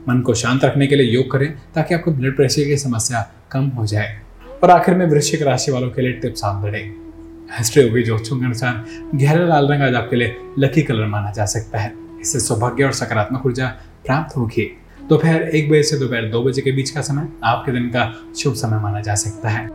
मन 0.09 0.21
को 0.21 0.33
शांत 0.33 0.65
रखने 0.65 0.87
के 0.87 0.95
लिए 0.95 1.05
योग 1.05 1.31
करें, 1.31 1.53
ताकि 1.75 1.95
आपको 1.95 2.11
ब्लड 2.11 2.35
प्रेशर 2.35 2.63
की 2.63 2.77
समस्या 2.77 3.31
कम 3.51 3.65
हो 3.65 3.85
जाए। 3.85 4.21
और 4.63 4.71
आखिर 4.71 4.95
में 4.95 5.05
वृश्चिक 5.05 5.41
राशि 5.41 5.71
वालों 5.71 5.89
के 5.89 6.01
लिए 6.01 6.11
टिप्स 6.11 6.43
आप 6.43 6.55
बढ़े 6.55 6.93
हिस्ट्री 7.57 7.89
होगी 7.89 8.03
ज्योतिषों 8.03 8.39
के 8.39 8.45
अनुसार, 8.45 8.85
गहरा 9.15 9.45
लाल 9.45 9.71
रंग 9.71 9.81
आज 9.81 9.95
आपके 9.95 10.15
लिए 10.15 10.35
लकी 10.59 10.81
कलर 10.81 11.05
माना 11.05 11.31
जा 11.31 11.45
सकता 11.45 11.79
है। 11.79 11.93
इससे 12.21 12.39
सौभाग्य 12.39 12.83
और 12.83 12.91
सकारात्मक 12.91 13.45
ऊर्जा 13.45 13.67
प्राप्त 14.05 14.37
होगी। 14.37 14.77
दोपहर 15.09 15.41
एक 15.41 15.69
बजे 15.69 15.83
से 15.83 15.99
दोपहर 15.99 16.29
दो 16.29 16.43
बजे 16.43 16.61
के 16.61 16.71
बीच 16.71 16.89
का 16.89 17.01
समय 17.01 17.27
आपके 17.43 17.71
दिन 17.71 17.83
का 17.83 18.33
शुभ 18.37 18.53
समय 18.53 18.79
माना 18.79 19.01
जा 19.01 19.15
सकता 19.15 19.49
है। 19.49 19.67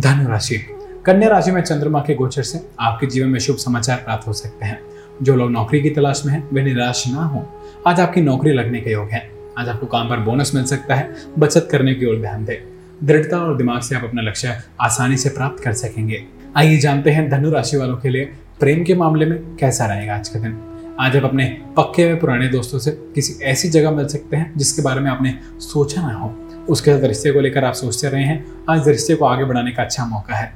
धनु 0.00 0.28
राशि। 0.28 0.56
कन्या 1.06 1.28
राशि 1.28 1.50
में 1.50 1.62
चंद्रमा 1.62 2.00
के 2.00 2.14
गोचर 2.14 2.42
से 2.42 2.68
आपके 2.80 3.06
जीवन 3.06 3.28
में 3.28 3.38
शुभ 3.38 3.56
समाचार 3.56 3.96
प्राप्त 3.96 4.26
हो 4.26 4.32
सकते 4.32 4.66
हैं। 4.66 4.80
जो 5.22 5.36
लोग 5.36 5.50
नौकरी 5.50 5.82
की 5.82 5.90
तलाश 5.90 6.22
में 6.26 6.32
हैं, 6.32 6.48
वे 6.52 6.62
निराश 6.62 7.04
ना 7.08 7.22
हो। 7.22 7.62
आज 7.86 8.00
आपकी 8.00 8.20
नौकरी 8.20 8.52
लगने 8.52 8.80
के 8.80 8.90
योग 8.90 9.08
है। 9.08 9.30
आज 9.58 9.68
आपको 9.68 9.86
काम 9.86 10.08
पर 10.08 10.16
बोनस 10.16 10.52
मिल 10.54 10.64
सकता 10.64 10.94
है। 10.94 11.14
बचत 11.38 11.68
करने 11.70 11.94
की 11.94 12.06
ओर 12.06 12.20
ध्यान 12.20 12.44
दें। 12.44 12.56
दृढ़ता 13.06 13.38
और 13.38 13.56
दिमाग 13.56 13.80
से 13.80 13.96
आप 13.96 14.04
अपना 14.04 14.22
लक्ष्य 14.22 14.62
आसानी 14.80 15.16
से 15.16 15.28
प्राप्त 15.28 15.64
कर 15.64 15.72
सकेंगे। 15.72 16.26
आइए 16.56 16.78
जानते 16.78 17.10
हैं 17.10 17.30
धनु 17.30 17.50
राशि 17.50 17.76
वालों 17.76 17.96
के 17.96 18.08
लिए 18.08 18.32
प्रेम 18.60 18.84
के 18.84 18.94
मामले 18.94 19.26
में 19.26 19.56
कैसा 19.56 19.86
रहेगा 19.86 20.14
आज 20.14 20.28
का 20.28 20.38
दिन? 20.38 20.60
आज 21.00 21.16
आप 21.16 21.24
अपने 21.24 21.44
पक्के 21.76 22.04
हुए 22.04 22.14
पुराने 22.14 22.48
दोस्तों 22.48 22.78
से 22.78 22.90
किसी 23.14 23.44
ऐसी 23.44 23.68
जगह 23.68 23.90
मिल 23.90 24.06
सकते 24.06 24.36
हैं 24.36 24.52
जिसके 24.56 24.82
बारे 24.82 25.00
में 25.00 25.10
आपने 25.10 25.38
सोचा 25.58 26.02
ना 26.02 26.14
हो। 26.14 26.48
उसके 26.68 26.90
साथ 26.90 27.04
रिश्ते 27.04 27.32
को 27.32 27.40
लेकर 27.40 27.64
आप 27.64 27.74
सोचते 27.74 28.08
रहे 28.08 28.24
हैं। 28.24 28.46
आज 28.70 28.88
रिश्ते 28.88 29.14
को 29.14 29.24
आगे 29.24 29.44
बढ़ाने 29.44 29.70
का 29.70 29.82
अच्छा 29.82 30.06
मौका 30.06 30.34
है। 30.34 30.52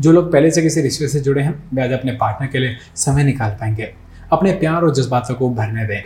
जो 0.00 0.12
लोग 0.12 0.32
पहले 0.32 0.50
से 0.50 0.62
किसी 0.62 0.80
रिश्ते 0.80 1.08
से 1.08 1.20
जुड़े 1.20 1.42
हैं, 1.42 1.62
वे 1.74 1.82
आज 1.82 1.92
अपने 1.92 2.12
पार्टनर 2.12 2.48
के 2.48 2.58
लिए 2.58 2.76
समय 2.96 3.24
निकाल 3.24 3.50
पाएँगे। 3.50 3.94
अपने 4.32 4.52
प्यार 4.52 4.82
और 4.82 4.94
जज्बातों 4.94 5.34
को 5.34 5.50
भरने 5.50 5.86
दें। 5.86 6.02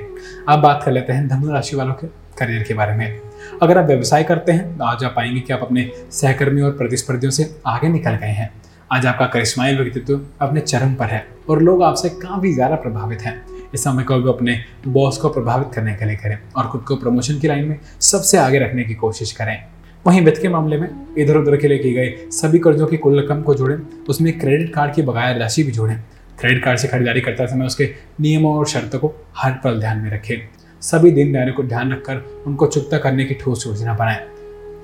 अब 0.48 0.58
बात 0.58 0.82
कर 0.84 0.92
लेते 0.92 1.12
हैं 1.12 1.28
धनु 1.28 1.52
राशि 1.52 1.76
वालों 1.76 1.94
के 1.94 2.06
करियर 2.38 2.62
के 2.62 2.74
बारे 2.74 2.96
में। 2.96 3.20
अगर 3.62 3.78
आप 3.78 3.86
व्यवसाय 3.86 4.24
करते 4.24 4.52
हैं 4.52 4.78
तो 4.78 4.84
आज 4.84 5.04
आप 5.04 5.12
पाएँगे 5.16 5.40
कि 5.40 5.52
आप 5.52 5.60
अपने 5.62 5.90
सहकर्मियों 6.10 6.70
और 6.70 6.76
प्रतिस्पर्धियों 6.76 7.30
से 7.30 7.56
आगे 7.66 7.88
निकल 7.88 8.10
गए 8.10 8.26
हैं। 8.26 8.50
आज 8.90 9.06
आपका 9.06 9.26
करिश्माई 9.26 9.74
व्यक्तित्व 9.74 10.20
अपने 10.40 10.60
चरम 10.60 10.92
पर 10.94 11.06
है 11.06 11.24
और 11.50 11.60
लोग 11.62 11.82
आपसे 11.82 12.08
काफ़ी 12.08 12.52
ज़्यादा 12.54 12.76
प्रभावित 12.76 13.22
हैं। 13.22 13.34
इस 13.74 13.84
समय 13.84 14.02
को 14.02 14.14
अपने 14.32 14.58
बॉस 14.86 15.16
को 15.18 15.28
प्रभावित 15.28 15.68
करने 15.74 15.94
के 15.94 16.04
लिए 16.04 16.16
करें 16.16 16.36
और 16.56 16.66
खुद 16.68 16.80
को 16.80 16.96
प्रमोशन 16.96 17.38
की 17.40 17.48
लाइन 17.48 17.64
में 17.64 17.78
सबसे 18.02 18.38
आगे 18.38 18.58
रखने 18.58 18.84
की 18.84 18.94
कोशिश 18.94 19.32
करें। 19.32 19.56
वहीं 20.04 20.20
वित्त 20.20 20.40
के 20.42 20.48
मामले 20.48 20.78
में 20.78 20.88
इधर 21.18 21.36
उधर 21.36 21.56
के 21.56 21.68
लिए 21.68 21.78
की 21.78 21.92
गए 21.92 22.28
सभी 22.32 22.58
कर्जों 22.58 22.86
की 22.86 22.96
कुल 22.96 23.18
रकम 23.20 23.42
को 23.42 23.54
जोड़ें, 23.54 23.76
उसमें 24.08 24.38
क्रेडिट 24.38 24.74
कार्ड 24.74 24.94
की 24.94 25.02
बकाया 25.02 25.36
राशि 25.36 25.62
भी 25.62 25.72
जोड़ें। 25.72 25.96
क्रेडिट 26.38 26.64
कार्ड 26.64 26.78
से 26.78 26.88
खरीदारी 26.88 27.20
करते 27.20 27.46
समय 27.46 27.66
उसके 27.66 27.90
नियमों 28.20 28.54
और 28.56 28.66
शर्तों 28.66 28.98
को 28.98 29.14
हर 29.36 29.52
पल 29.64 29.80
ध्यान 29.80 29.98
में 29.98 30.10
रखें। 30.10 30.36
सभी 30.82 31.10
देनदारियों 31.10 31.56
को 31.56 31.62
ध्यान 31.64 31.92
रखकर 31.92 32.24
उनको 32.46 32.66
चुकता 32.68 32.98
करने 32.98 33.24
की 33.24 33.34
ठोस 33.34 33.66
योजना 33.66 33.94
बनाएँ। 33.94 34.24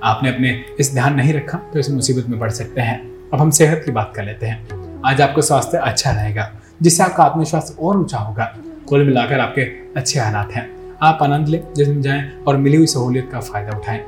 आपने 0.04 0.34
अपने 0.34 0.60
इस 0.80 0.92
ध्यान 0.94 1.14
नहीं 1.14 1.32
रखा 1.34 1.58
तो 1.72 1.78
इस 1.78 1.90
मुसीबत 1.90 2.28
में 2.28 2.38
पड़ 2.40 2.50
सकते 2.52 2.80
हैं। 2.80 2.98
अब 3.34 3.40
हम 3.40 3.50
सेहत 3.50 3.82
की 3.84 3.92
बात 3.92 4.12
कर 4.16 4.24
लेते 4.24 4.46
हैं। 4.46 5.02
आज 5.06 5.20
आपका 5.20 5.42
स्वास्थ्य 5.42 5.78
अच्छा 5.78 6.10
रहेगा, 6.10 6.52
जिससे 6.82 7.02
आपका 7.02 7.24
आत्मविश्वास 7.24 7.76
और 7.80 7.96
ऊँचा 7.96 8.18
होगा। 8.18 8.44
कुल 8.88 9.04
मिलाकर 9.04 9.40
आपके 9.40 9.62
अच्छे 9.96 10.20
हालात 10.20 10.52
हैं। 10.52 10.96
आप 11.02 11.18
आनंद 11.22 11.48
लें 11.48 11.74
जिसमें 11.74 12.02
जाएँ 12.02 12.42
और 12.48 12.56
मिली 12.56 12.76
हुई 12.76 12.86
सहूलियत 12.86 13.28
का 13.32 13.40
फ़ायदा 13.40 13.76
उठाएँ। 13.76 14.00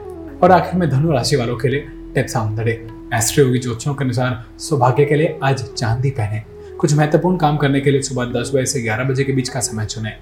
और 0.43 0.53
आखिर 0.53 0.81
में 0.81 0.91
धनु 0.91 1.13
राशि 1.13 1.37
वालों 1.37 1.57
के 1.57 1.69
लिए 1.69 1.81
टिप्स 2.15 2.37
आमदड़े 2.37 2.89
एस्ट्रो 3.15 3.45
योगी 3.45 3.59
ज्योतिषों 3.59 3.95
के 3.95 4.05
अनुसार 4.05 4.45
सौभाग्य 4.59 5.05
के 5.05 5.15
लिए 5.15 5.39
आज 5.45 5.65
चांदी 5.75 6.11
पहने। 6.11 6.43
कुछ 6.77 6.95
महत्वपूर्ण 6.95 7.37
काम 7.37 7.57
करने 7.57 7.81
के 7.81 7.91
लिए 7.91 8.03
सुबह 8.03 8.25
दस 8.25 8.51
बजे 8.55 8.67
से 8.67 8.83
ग्यारह 8.83 9.05
बजे 9.05 9.25
के 9.25 9.33
बीच 9.33 9.49
का 9.49 9.61
समय 9.61 9.87
चुने। 9.87 10.13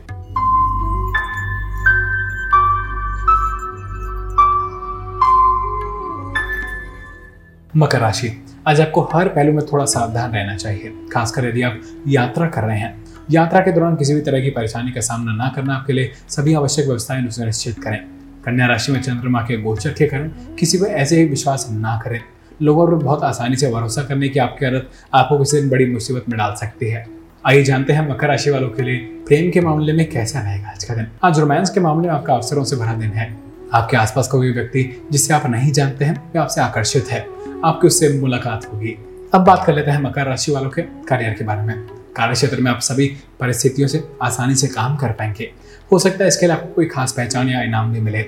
मकर 7.76 8.00
राशि। 8.00 8.49
आज 8.70 8.80
आपको 8.80 9.02
हर 9.12 9.28
पहलू 9.28 9.52
में 9.52 9.64
थोड़ा 9.66 9.84
सावधान 9.84 10.32
रहना 10.32 10.54
चाहिए। 10.56 10.92
खासकर 11.12 11.44
यदि 11.44 11.62
आप 11.62 11.80
यात्रा 12.08 12.46
कर 12.46 12.62
रहे 12.62 12.78
हैं, 12.78 12.92
यात्रा 13.30 13.60
के 13.60 13.72
दौरान 13.72 13.96
किसी 13.96 14.14
भी 14.14 14.20
तरह 14.20 14.40
की 14.40 14.50
परेशानी 14.50 14.92
का 14.92 15.00
सामना 15.00 15.32
ना 15.34 15.48
करना 15.56 15.74
आपके 15.74 15.92
लिए 15.92 16.12
सभी 16.28 16.54
आवश्यक 16.54 16.86
व्यवस्थाएँ 16.86 17.28
सुनिश्चित 17.28 17.82
करें। 17.82 17.98
कन्या 18.44 18.66
राशि 18.66 18.92
में 18.92 19.00
चंद्रमा 19.02 19.40
के 19.40 19.56
गोचर 19.56 19.92
के 19.92 20.06
कारण 20.06 20.28
किसी 20.58 20.78
को 20.78 20.86
ऐसे 20.86 21.20
ही 21.20 21.26
विश्वास 21.26 21.66
ना 21.70 21.98
करें। 22.04 22.20
लोगों 22.62 22.86
पर 22.86 22.94
बहुत 22.94 23.24
आसानी 23.24 23.56
से 23.56 23.72
भरोसा 23.72 24.02
करने 24.02 24.28
की 24.28 24.38
आपकी 24.38 24.66
आदत 24.66 24.88
आपको 25.14 25.38
किसी 25.38 25.60
दिन 25.60 25.70
बड़ी 25.70 25.92
मुसीबत 25.92 26.28
में 26.28 26.38
डाल 26.38 26.54
सकती 26.54 26.90
है। 26.90 27.06
आइए 27.46 27.62
जानते 27.62 27.92
हैं 27.92 28.08
मकर 28.08 28.28
राशि 28.28 28.50
वालों 28.50 28.68
के 28.68 28.82
लिए 28.82 28.96
प्रेम 29.26 29.50
के 29.50 29.60
मामले 29.60 29.92
में 29.92 30.08
कैसा 30.10 30.40
रहेगा 30.40 30.68
आज 30.68 30.84
का 30.84 30.94
दिन। 30.94 31.06
आज 31.24 31.40
रोमांस 31.40 31.70
के 31.70 31.80
मामले 31.80 32.08
में 32.08 32.14
आपका 32.14 32.34
अवसरों 32.34 32.64
से 32.64 32.76
भरा 32.76 32.94
दिन 32.94 33.10
है। 33.10 33.49
आपके 33.74 33.96
आसपास 33.96 34.28
का 34.28 34.38
कोई 34.38 34.52
व्यक्ति 34.52 34.82
जिसे 35.12 35.32
आप 35.34 35.46
नहीं 35.46 35.72
जानते 35.72 36.04
हैं 36.04 36.14
वे 36.32 36.38
आपसे 36.38 36.60
आकर्षित 36.60 37.10
है। 37.10 37.20
आपकी 37.64 37.86
उससे 37.86 38.08
मुलाकात 38.20 38.66
होगी। 38.72 38.96
अब 39.34 39.44
बात 39.44 39.64
कर 39.66 39.74
लेते 39.74 39.90
हैं 39.90 40.02
मकर 40.02 40.26
राशि 40.26 40.52
वालों 40.52 40.70
के 40.70 40.82
करियर 41.08 41.34
के 41.34 41.44
बारे 41.44 41.62
में। 41.62 41.86
कार्य 42.16 42.34
क्षेत्र 42.34 42.60
में 42.60 42.70
आप 42.70 42.80
सभी 42.80 43.06
परिस्थितियों 43.40 43.88
से 43.88 44.02
आसानी 44.22 44.54
से 44.54 44.66
काम 44.68 44.96
कर 44.96 45.12
पाएँगे। 45.12 45.50
हो 45.92 45.98
सकता 45.98 46.24
है 46.24 46.28
इसके 46.28 46.46
लिए 46.46 46.54
आपको 46.56 46.72
कोई 46.74 46.86
खास 46.86 47.12
पहचान 47.12 47.48
या 47.48 47.62
इनाम 47.62 47.92
भी 47.92 48.00
मिले। 48.00 48.22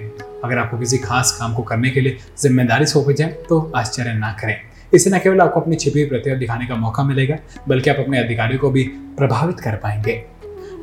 अगर 0.44 0.58
आपको 0.58 0.78
किसी 0.78 0.98
खास 0.98 1.36
काम 1.40 1.54
को 1.54 1.62
करने 1.62 1.90
के 1.90 2.00
लिए 2.00 2.18
ज़िम्मेदारी 2.38 2.86
सौंपी 2.86 3.14
जाए 3.14 3.36
तो 3.48 3.60
आश्चर्य 3.76 4.12
ना 4.14 4.32
करें। 4.40 4.56
इससे 4.94 5.10
न 5.10 5.18
केवल 5.18 5.40
आपको 5.40 5.60
अपनी 5.60 5.76
छिपी 5.76 6.04
प्रतिभा 6.04 6.36
दिखाने 6.36 6.66
का 6.66 6.74
मौका 6.74 7.04
मिलेगा, 7.04 7.36
बल्कि 7.68 7.90
आप 7.90 7.96
अपने 7.98 8.18
अधिकारियों 8.18 8.60
को 8.60 8.70
भी 8.70 8.82
प्रभावित 9.18 9.60
कर 9.60 9.76
पाएँगे। 9.76 10.22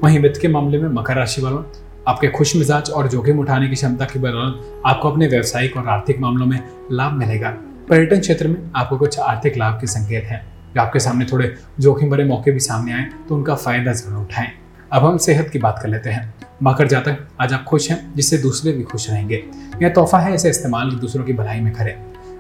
वहीं 0.03 0.19
वित्त 0.19 0.41
के 0.41 0.47
मामले 0.47 0.77
में 0.77 0.89
मकर 0.91 1.15
राशि 1.15 1.41
वालों 1.41 1.63
आपके 2.09 2.27
खुश 2.27 2.55
मिजाज 2.55 2.89
और 2.89 3.07
जोखिम 3.07 3.39
उठाने 3.39 3.67
की 3.67 3.75
क्षमता 3.75 4.05
की 4.05 4.19
बदौलत 4.19 4.83
आपको 4.85 5.09
अपने 5.11 5.27
व्यवसायिक 5.27 5.77
और 5.77 5.87
आर्थिक 5.87 6.19
मामलों 6.19 6.45
में 6.45 6.59
लाभ 6.91 7.13
मिलेगा। 7.13 7.49
पर्यटन 7.89 8.19
क्षेत्र 8.19 8.47
में 8.47 8.71
आपको 8.75 8.97
कुछ 8.97 9.19
आर्थिक 9.19 9.57
लाभ 9.57 9.79
के 9.81 9.87
संकेत 9.87 10.23
हैं। 10.23 10.41
आपके 10.79 10.99
सामने 10.99 11.25
थोड़े 11.25 11.53
जोखिम 11.79 12.09
भरे 12.09 12.23
मौके 12.23 12.51
भी 12.51 12.59
सामने 12.59 12.93
आए 12.93 13.05
तो 13.29 13.35
उनका 13.35 13.55
फ़ायदा 13.55 13.93
ज़रूर 13.93 14.23
उठाएँ। 14.23 14.51
अब 14.93 15.05
हम 15.05 15.17
सेहत 15.17 15.49
की 15.49 15.59
बात 15.59 15.79
कर 15.81 15.89
लेते 15.89 16.09
हैं। 16.09 16.33
मकर 16.63 16.87
जातक, 16.87 17.27
आज 17.41 17.53
आप 17.53 17.63
खुश 17.63 17.89
हैं, 17.91 18.13
जिससे 18.15 18.37
दूसरे 18.37 18.71
भी 18.71 18.83
खुश 18.83 19.09
रहेंगे। 19.09 19.43
यह 19.81 19.89
तोहफा 19.89 20.19
है, 20.19 20.33
इसे 20.35 20.49
इस्तेमाल 20.49 20.91
दूसरों 20.91 21.23
की 21.23 21.33
भलाई 21.33 21.59
में 21.59 21.73
करें। 21.73 21.95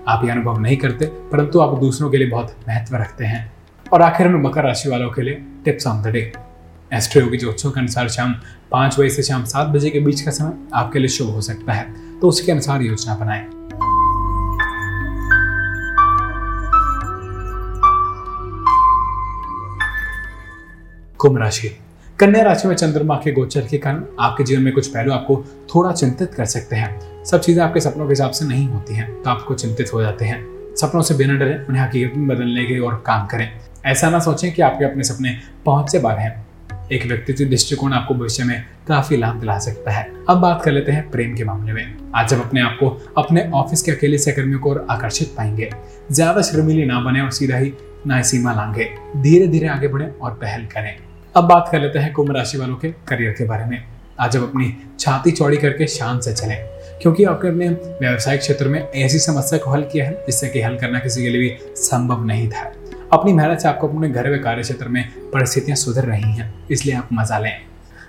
आप 0.07 0.25
यह 0.25 0.33
अनुभव 0.33 0.59
नहीं 0.59 0.77
करते, 0.77 1.05
परंतु 1.05 1.59
आप 1.59 1.79
दूसरों 1.79 2.09
के 2.09 2.17
लिए 2.17 2.29
बहुत 2.29 2.55
महत्व 2.67 2.95
रखते 2.95 3.25
हैं। 3.25 3.51
और 3.93 4.01
आखिर 4.01 4.27
में 4.27 4.41
मकर 4.41 4.63
राशि 4.63 4.89
वालों 4.89 5.09
के 5.09 5.21
लिए 5.21 5.43
tips 5.65 5.87
on 5.87 6.01
the 6.01 6.07
day. 6.07 6.31
Astro 6.93 7.21
Yogi 7.21 7.37
ज्योतिषों 7.37 7.71
के 7.71 7.79
अनुसार 7.79 8.07
शाम 8.09 8.33
पाँच 8.71 8.99
बजे 8.99 9.09
से 9.09 9.23
शाम 9.23 9.43
सात 9.43 9.67
बजे 9.67 9.89
के 9.89 9.99
बीच 9.99 10.21
का 10.21 10.31
समय 10.31 10.53
आपके 10.73 10.99
लिए 10.99 11.07
शुभ 11.07 11.29
हो 11.29 11.41
सकता 11.41 11.73
है। 11.73 12.19
तो 12.19 12.27
उसके 12.27 12.51
अनुसार 12.51 12.81
योजना 12.81 13.15
बनाएँ। 13.15 13.45
कुंभ 21.17 21.37
राशि। 21.37 21.69
कन्या 22.19 22.43
राशि 22.43 22.67
में 22.67 22.75
चंद्रमा 22.75 23.15
के 23.15 23.31
गोचर 23.31 23.67
के 23.67 23.77
कारण 23.77 24.03
आपके 24.19 24.43
जीवन 24.43 24.63
में 24.63 24.73
कुछ 24.73 24.87
पहलू 24.87 25.13
आपको 25.13 25.43
थोड़ा 25.75 25.91
चिंतित 25.91 26.33
कर 26.33 26.45
सकते 26.45 26.75
हैं। 26.75 27.23
सब 27.25 27.41
चीज़ें 27.41 27.63
आपके 27.63 27.79
सपनों 27.79 28.05
के 28.05 28.11
हिसाब 28.11 28.31
से 28.31 28.45
नहीं 28.45 28.67
होती 28.67 28.95
हैं 28.95 29.11
तो 29.23 29.29
आपको 29.29 29.55
चिंतित 29.55 29.93
हो 29.93 30.01
जाते 30.01 30.25
हैं। 30.25 30.43
सपनों 30.75 31.01
से 31.01 31.13
बिना 31.13 31.33
डरे, 31.33 31.65
उन्हें 31.69 31.83
हकीकत 31.83 32.17
में 32.17 32.27
बदलने 32.27 32.65
के 32.65 32.79
और 32.79 33.03
काम 33.05 33.25
करें। 33.27 33.49
ऐसा 33.85 34.09
ना 34.09 34.19
सोचें 34.19 34.51
कि 34.53 34.61
आपके 34.61 34.85
अपने 34.85 35.03
सपने 35.03 35.37
पहुँच 35.65 35.91
से 35.91 35.99
बाहर 35.99 36.19
हैं। 36.19 36.48
एक 36.91 37.05
व्यक्तित्व 37.05 37.43
दृष्टिकोण 37.45 37.93
आपको 37.93 38.13
भविष्य 38.13 38.43
में 38.43 38.63
काफ़ी 38.87 39.17
लाभ 39.17 39.39
दिला 39.39 39.57
सकता 39.59 39.91
है। 39.91 40.03
अब 40.29 40.37
बात 40.37 40.61
कर 40.63 40.71
लेते 40.71 40.91
हैं 40.91 41.09
प्रेम 41.11 41.35
के 41.35 41.43
मामले 41.43 41.73
में। 41.73 41.97
आज 42.15 42.29
जब 42.29 42.39
अपने 42.41 42.61
आप 42.61 42.77
को 42.79 42.89
अपने 43.17 43.49
ऑफ़िस 43.55 43.81
के 43.81 43.91
अकेले 43.91 44.17
सहकर्मियों 44.17 44.59
को 44.59 44.69
और 44.69 44.85
आकर्षित 44.91 45.33
पाएँगे, 45.37 45.69
ज़्यादा 46.11 46.41
शर्मीली 46.41 46.85
ना 46.85 46.99
बने 47.01 47.21
और 47.21 47.31
सीधा 47.31 47.57
ही 47.57 47.73
ना 48.07 48.21
सीमा 48.21 48.53
लांगे 48.53 48.89
धीरे 49.17 49.47
धीरे 49.47 49.67
आगे 49.67 49.87
बढ़े 49.87 50.07
और 50.11 50.31
पहल 50.33 50.65
करें। 50.65 50.95
अब 51.35 51.43
बात 51.43 51.69
कर 51.71 51.81
लेते 51.81 51.99
हैं 51.99 52.11
कुंभ 52.13 52.31
राशि 52.31 52.57
वालों 52.57 52.75
के 52.75 52.91
करियर 53.07 53.31
के 53.31 53.45
बारे 53.45 53.65
में। 53.65 53.83
आज 54.19 54.35
अब 54.37 54.43
अपनी 54.43 54.73
छाती 54.99 55.31
चौड़ी 55.31 55.57
करके 55.57 55.87
शान 55.87 56.19
से 56.19 56.33
चलें, 56.33 56.57
क्योंकि 57.01 57.23
आपने 57.25 57.49
अपने 57.49 57.69
व्यवसायिक 57.99 58.41
क्षेत्र 58.41 58.67
में 58.67 58.79
ऐसी 58.81 59.19
समस्या 59.19 59.59
को 59.59 59.71
हल 59.71 59.83
किया 59.83 60.05
है 60.05 60.23
जिससे 60.25 60.47
कि 60.49 60.61
हल 60.61 60.77
करना 60.77 60.99
किसी 60.99 61.23
के 61.23 61.29
लिए 61.29 61.41
भी 61.41 61.75
संभव 61.77 62.25
नहीं 62.25 62.49
था। 62.49 62.71
अपनी 63.13 63.33
मेहनत 63.33 63.59
से 63.59 63.67
आपको 63.67 63.87
अपने 63.87 64.09
घर 64.09 64.39
व 64.39 64.43
कार्य 64.43 64.61
क्षेत्र 64.61 64.87
में 64.87 65.09
परिस्थितियाँ 65.33 65.75
सुधर 65.75 66.03
रही 66.03 66.31
हैं, 66.31 66.67
इसलिए 66.71 66.95
आप 66.95 67.09
मज़ा 67.13 67.39
लें। 67.39 67.61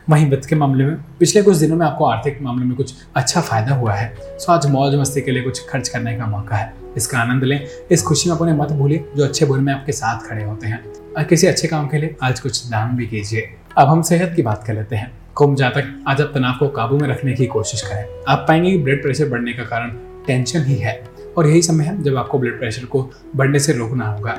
वहीं 0.08 0.30
वित्त 0.30 0.48
के 0.48 0.56
मामले 0.56 0.84
में, 0.84 0.96
पिछले 0.96 1.42
कुछ 1.42 1.56
दिनों 1.56 1.76
में 1.76 1.86
आपको 1.86 2.04
आर्थिक 2.04 2.42
मामले 2.42 2.64
में 2.64 2.76
कुछ 2.76 2.94
अच्छा 3.16 3.40
फ़ायदा 3.40 3.74
हुआ 3.74 3.94
है। 3.94 4.16
सो 4.20 4.52
आज 4.52 4.66
मौज 4.66 4.94
मस्ती 4.94 5.20
के 5.20 5.30
लिए 5.30 5.42
कुछ 5.42 5.68
खर्च 5.68 5.88
करने 5.88 6.16
का 6.16 6.26
मौका 6.26 6.56
है। 6.56 6.74
इसका 6.96 7.18
आनंद 7.18 7.44
लें, 7.44 7.66
इस 7.90 8.02
खुशी 8.02 8.30
में 8.30 8.36
अपने 8.36 8.52
मत 8.52 8.72
भूलिए, 8.72 9.04
जो 9.16 9.24
अच्छे 9.24 9.46
बुरे 9.46 9.62
में 9.62 9.72
आपके 9.72 9.92
साथ 9.92 10.28
खड़े 10.28 10.44
होते 10.44 10.66
हैं। 10.66 10.84
और 11.16 11.24
किसी 11.24 11.46
अच्छे 11.46 11.68
काम 11.68 11.88
के 11.88 11.98
लिए 11.98 12.16
आज 12.22 12.40
कुछ 12.40 12.66
दान 12.66 12.96
भी 12.96 13.06
कीजिए। 13.06 13.50
अब 13.78 13.88
हम 13.88 14.02
सेहत 14.02 14.32
की 14.36 14.42
बात 14.42 14.64
कर 14.66 14.74
लेते 14.74 14.96
हैं। 14.96 15.12
कुंभ 15.34 15.56
जातक 15.56 16.04
आज 16.08 16.20
आप 16.20 16.30
तनाव 16.34 16.54
को 16.58 16.68
काबू 16.68 16.98
में 16.98 17.08
रखने 17.08 17.32
की 17.32 17.46
कोशिश 17.46 17.82
करें। 17.82 18.04
आप 18.28 18.44
पाएँगे 18.48 18.70
कि 18.70 18.78
ब्लड 18.78 19.02
प्रेशर 19.02 19.28
बढ़ने 19.28 19.52
का 19.52 19.62
कारण 19.62 19.90
टेंशन 20.26 20.64
ही 20.64 20.76
है। 20.76 21.04
और 21.38 21.46
यही 21.46 21.62
समय 21.62 21.84
है 21.84 22.02
जब 22.02 22.16
आपको 22.16 22.38
ब्लड 22.38 22.58
प्रेशर 22.58 22.84
को 22.84 23.10
बढ़ने 23.36 23.58
से 23.58 23.72
रोकना 23.72 24.06
होगा। 24.06 24.38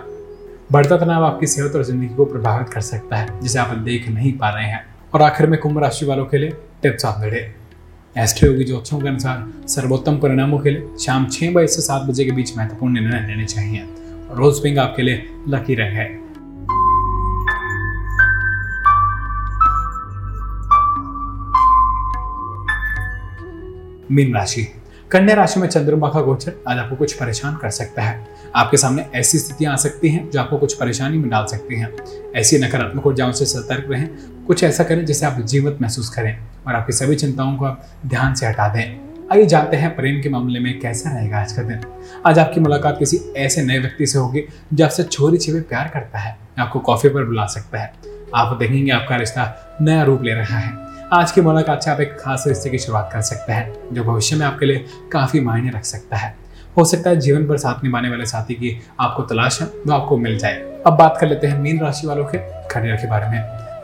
बढ़ता 0.72 0.98
तनाव 0.98 1.24
आपकी 1.26 1.48
सेहत 1.48 1.76
और 1.76 1.84
ज़िंदगी 1.84 2.08
को 2.16 2.26
प्रभावित 2.26 2.70
कर 2.70 2.82
सकता 2.82 3.16
है, 3.16 3.40
जिसे 3.42 3.60
आप 3.60 3.76
देख 3.78 4.08
नहीं 4.10 4.32
पा 4.38 4.50
रहे 4.50 4.66
हैं। 4.66 4.84
और 5.14 5.22
आखिर 5.22 5.48
में 5.48 5.60
कुंभ 5.60 5.80
राशि 5.80 6.06
वालों 6.06 6.26
के 6.26 6.38
लिए 6.38 6.50
tips 6.84 7.06
off 7.06 7.20
the 7.22 7.30
day 7.30 7.40
Astro 8.16 8.50
Yogi 8.52 8.64
ज्योतिषों 8.64 9.00
के 9.00 9.08
अनुसार 9.08 9.68
सर्वोत्तम 9.68 10.18
परिणामों 10.18 10.60
के 10.60 10.70
लिए 10.70 10.88
शाम 11.00 11.28
छह 11.32 11.52
बजे 11.54 11.68
से 11.68 11.82
सात 11.82 12.02
बजे 12.02 12.26
के 12.26 12.32
बीच 12.32 12.58
महत्वपूर्ण 12.58 12.94
निर्णय 12.94 13.28
लेने 13.28 13.46
चाहिए। 13.46 13.86
रोज 14.32 14.62
पिंग 14.64 14.78
आपके 14.80 15.02
लिए 15.02 15.28
लकी 15.48 15.76
रंग 15.76 15.94
है 15.94 16.10
मीन 24.12 24.34
राशि। 24.36 24.68
कन्या 25.12 25.36
राशि 25.36 25.60
में 25.60 25.68
चंद्रमा 25.68 26.10
का 26.10 26.22
गोचर 26.22 26.54
आज 26.68 26.78
आपको 26.78 26.96
कुछ 26.96 27.14
परेशान 27.14 27.56
कर 27.56 27.70
सकता 27.72 28.02
है। 28.02 28.31
आपके 28.56 28.78
सामने 28.78 29.06
ऐसी 29.16 29.40
स्थितियाँ 29.40 29.74
आ 29.74 29.76
सकती 29.76 30.10
हैं 30.10 30.30
जो 30.30 30.40
आपको 30.40 30.58
कुछ 30.58 30.74
परेशानी 30.74 31.18
में 31.18 31.30
डाल 31.30 31.46
सकती 31.46 31.76
हैं। 31.76 31.90
ऐसी 32.36 32.58
नकारात्मक 32.58 33.08
ऊर्जाओं 33.08 33.32
से 33.32 33.46
सतर्क 33.46 33.86
रहें। 33.92 34.10
कुछ 34.48 34.64
ऐसा 34.64 34.84
करें 34.84 35.06
जिससे 35.06 35.26
आप 35.26 35.42
जीवित 35.42 35.82
महसूस 35.82 36.10
करें 36.10 36.38
और 36.68 36.76
आपकी 36.76 36.94
सभी 36.94 37.16
चिंताओं 37.16 37.56
को 37.56 37.66
आप 37.66 37.86
ध्यान 38.06 38.34
से 38.34 38.46
हटा 38.46 38.68
दें। 38.68 39.12
आइए 39.32 39.46
जानते 39.46 39.78
हैं 39.78 39.96
प्रेम 39.96 40.22
के 40.22 40.30
मामले 40.30 40.60
में 40.60 40.80
कैसा 40.80 41.12
रहेगा 41.12 41.40
आज 41.40 41.52
का 41.52 41.62
दिन। 41.62 41.82
आज 42.26 42.40
आपकी 42.40 42.60
मुलाकात 42.60 42.96
किसी 43.00 43.18
ऐसे 43.38 43.64
नए 43.64 43.80
व्यक्ति 43.80 44.08
से 44.08 44.20
होगी 44.20 44.44
जो 44.74 44.86
आपसे 44.86 45.04
छोरी 45.04 45.38
छिपे 45.38 45.62
प्यार 45.62 45.88
करता 45.88 46.20
है, 46.20 46.38
आपको 46.60 46.80
कॉफ़ी 46.80 47.10
पर 47.10 47.26
बुला 47.26 47.46
सकता 47.46 47.80
है। 47.80 47.94
आप 48.36 48.58
देखेंगे 48.58 48.92
आपका 48.92 49.16
रिश्ता 49.16 49.78
नया 49.82 50.04
रूप 50.04 50.24
ले 50.24 50.34
रहा 50.34 50.58
है। 50.58 50.74
आज 51.14 51.32
की 51.32 51.42
मुलाकात 51.42 51.84
से 51.84 51.92
आप 51.92 52.02
एक 52.02 52.18
खास 52.20 52.44
रिश्ते 52.48 52.70
की 52.70 52.78
शुरुआत 52.78 53.10
कर 53.14 53.22
सकते 53.22 53.54
हैं, 53.54 53.74
जो 53.94 54.04
भविष्य 54.04 54.36
में 54.36 54.46
आपके 54.46 54.66
लिए 54.66 54.86
काफ़ी 55.12 55.40
मायने 55.40 55.70
रख 55.70 55.86
सकता 55.86 56.18
है। 56.18 56.41
हो 56.78 56.84
सकता 56.86 57.10
है 57.10 57.20
जीवन 57.20 57.46
भर 57.48 57.58
साथ 57.58 57.84
निभाने 57.84 58.10
वाले 58.10 58.26
साथी 58.26 58.54
की 58.54 58.78
आपको 59.00 59.24
तलाश 59.24 59.62
है, 59.62 59.68
वो 59.68 59.94
आपको 59.94 60.18
मिल 60.18 60.38
जाए। 60.38 60.62
अब 60.88 60.98
बात 60.98 61.18
कर 61.22 61.28
लेते 61.28 61.48
हैं 61.48 61.60
मीन 61.60 61.80
राशि 61.80 62.08
वालों 62.08 62.26
के 62.26 62.38
करियर 62.68 62.96
के 62.96 63.08
बारे 63.08 63.30
में। 63.30 63.42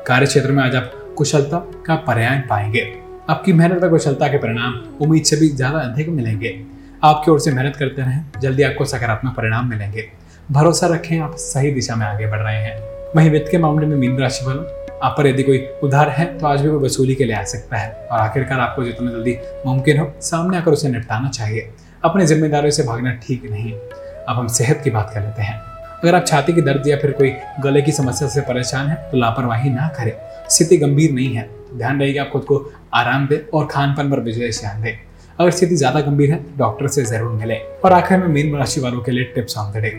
कार्य 0.07 0.25
क्षेत्र 0.25 0.51
में 0.51 0.63
आज 0.63 0.75
आप 0.75 0.91
कुशलता 1.17 1.57
का 1.85 1.95
पर्याय 2.03 2.39
पाएँगे। 2.49 2.87
आपकी 3.29 3.53
मेहनत 3.53 3.83
और 3.83 3.89
कुशलता 3.89 4.27
के 4.27 4.37
परिणाम, 4.37 4.73
उम्मीद 5.01 5.23
से 5.23 5.35
भी 5.35 5.49
ज़्यादा 5.49 5.79
अधिक 5.79 6.09
मिलेंगे। 6.09 6.59
आपकी 7.03 7.31
ओर 7.31 7.39
से 7.39 7.51
मेहनत 7.51 7.75
करते 7.75 8.01
रहें, 8.01 8.25
जल्दी 8.41 8.63
आपको 8.63 8.85
सकारात्मक 8.85 9.35
परिणाम 9.35 9.69
मिलेंगे। 9.69 10.07
भरोसा 10.51 10.87
रखें, 10.87 11.19
आप 11.19 11.35
सही 11.37 11.71
दिशा 11.71 11.95
में 11.95 12.05
आगे 12.05 12.27
बढ़ 12.27 12.39
रहे 12.39 12.61
हैं। 12.63 12.77
वहीं 13.15 13.29
वित्त 13.29 13.51
के 13.51 13.57
मामले 13.57 13.87
में 13.87 13.95
मीन 13.97 14.17
राशि 14.19 14.45
वालों, 14.45 14.63
आप 15.03 15.15
पर 15.17 15.27
यदि 15.27 15.43
कोई 15.43 15.57
उधार 15.83 16.09
है 16.09 16.25
तो 16.37 16.47
आज 16.47 16.61
भी 16.61 16.69
वो 16.69 16.79
वसूली 16.79 17.15
के 17.15 17.25
लिए 17.25 17.35
आ 17.35 17.43
सकता 17.45 17.77
है। 17.77 17.91
और 18.11 18.19
आखिरकार 18.19 18.59
आपको 18.59 18.83
जितना 18.83 19.11
जल्दी 19.11 19.37
मुमकिन 19.65 19.99
हो, 19.99 20.11
सामने 20.21 20.57
आकर 20.57 20.71
उसे 20.71 20.89
निपटाना 20.89 21.29
चाहिए। 21.29 21.69
अपने 22.09 22.25
जिम्मेदारियों 22.27 22.71
से 22.71 22.83
भागना 22.83 23.11
ठीक 23.23 23.49
नहीं 23.51 23.71
अब 23.71 24.35
हम 24.35 24.47
सेहत 24.49 24.81
की 24.83 24.89
बात 24.91 25.11
कर 25.13 25.21
लेते 25.21 25.41
हैं। 25.41 25.59
अगर 25.93 26.15
आप 26.15 26.25
छाती 26.27 26.53
की 26.53 26.61
दर्द 26.61 26.87
या 26.87 26.97
फिर 26.97 27.11
कोई 27.13 27.33
गले 27.61 27.81
की 27.81 27.91
समस्या 27.93 28.27
से 28.29 28.41
परेशान 28.43 28.87
है 28.87 28.95
तो 29.11 29.17
लापरवाही 29.17 29.69
ना 29.69 29.87
करें। 29.97 30.11
स्थिति 30.49 30.77
गंभीर 30.77 31.11
नहीं 31.11 31.33
है। 31.35 31.49
ध्यान 31.73 31.99
रहेगा 31.99 32.21
आप 32.21 32.29
खुद 32.31 32.43
को 32.43 32.59
आराम 32.95 33.27
दें 33.27 33.37
और 33.49 33.65
खान 33.67 33.93
पान 33.95 34.11
पर 34.11 34.19
विशेष 34.21 34.59
ध्यान 34.61 34.81
दें। 34.81 34.93
अगर 35.39 35.51
स्थिति 35.51 35.75
ज़्यादा 35.75 36.01
गंभीर 36.01 36.31
है, 36.31 36.39
डॉक्टर 36.57 36.87
से 36.87 37.03
ज़रूर 37.05 37.31
मिले 37.31 37.55
और 37.85 37.93
आखिर 37.93 38.17
में 38.17 38.27
मीन 38.27 38.55
राशि 38.55 38.81
वालों 38.81 39.01
के 39.01 39.11
लिए 39.11 39.23
tips 39.35 39.57
on 39.57 39.71
the 39.71 39.77
day. 39.77 39.89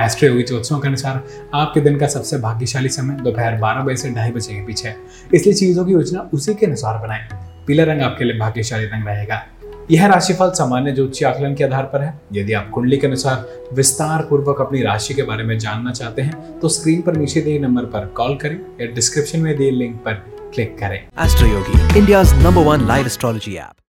Astro 0.00 0.28
Yogi 0.28 0.42
ज्योतिषों 0.42 0.78
के 0.78 0.88
अनुसार, 0.88 1.22
आपके 1.54 1.80
दिन 1.80 1.98
का 1.98 2.06
सबसे 2.08 2.38
भाग्यशाली 2.38 2.88
समय 2.90 3.22
दोपहर 3.22 3.56
बारह 3.58 3.82
बजे 3.82 3.96
से 3.96 4.10
ढाई 4.14 4.30
बजे 4.30 4.54
के 4.54 4.64
पीछे 4.66 4.94
इसलिए 5.34 5.54
चीज़ों 5.54 5.84
की 5.84 5.92
योजना 5.92 6.28
उसी 6.34 6.54
के 6.54 6.66
अनुसार 6.66 6.98
बनाएँ। 6.98 7.28
पीला 7.66 7.84
रंग 7.84 8.02
आपके 8.02 8.24
लिए 8.24 8.38
भाग्यशाली 8.38 8.86
रंग 8.86 9.06
रहेगा। 9.08 9.42
यह 9.90 10.06
राशिफल 10.06 10.50
सामान्य 10.58 10.92
ज्योतिषी 10.92 11.24
आकलन 11.24 11.54
के 11.54 11.64
आधार 11.64 11.84
पर 11.92 12.02
है 12.02 12.12
यदि 12.32 12.52
आप 12.52 12.70
कुंडली 12.74 12.96
के 12.96 13.06
अनुसार 13.06 13.68
विस्तार 13.74 14.22
पूर्वक 14.30 14.60
अपनी 14.60 14.82
राशि 14.82 15.14
के 15.14 15.22
बारे 15.22 15.44
में 15.44 15.58
जानना 15.58 15.92
चाहते 15.92 16.22
हैं 16.22 16.58
तो 16.60 16.68
स्क्रीन 16.78 17.02
पर 17.02 17.16
नीचे 17.16 17.40
दिए 17.40 17.58
नंबर 17.58 17.84
पर 17.94 18.06
कॉल 18.16 18.36
करें 18.42 18.58
या 18.80 18.92
डिस्क्रिप्शन 18.94 19.40
में 19.40 19.56
दिए 19.56 19.70
लिंक 19.70 19.96
पर 20.04 20.14
क्लिक 20.54 20.78
करें 20.78 20.98
Astro 21.24 21.48
Yogi 21.48 21.98
India 21.98 22.22
number 22.22 22.70
one 22.70 22.86
live 22.88 23.06
astrology 23.06 23.56
app. 23.56 23.85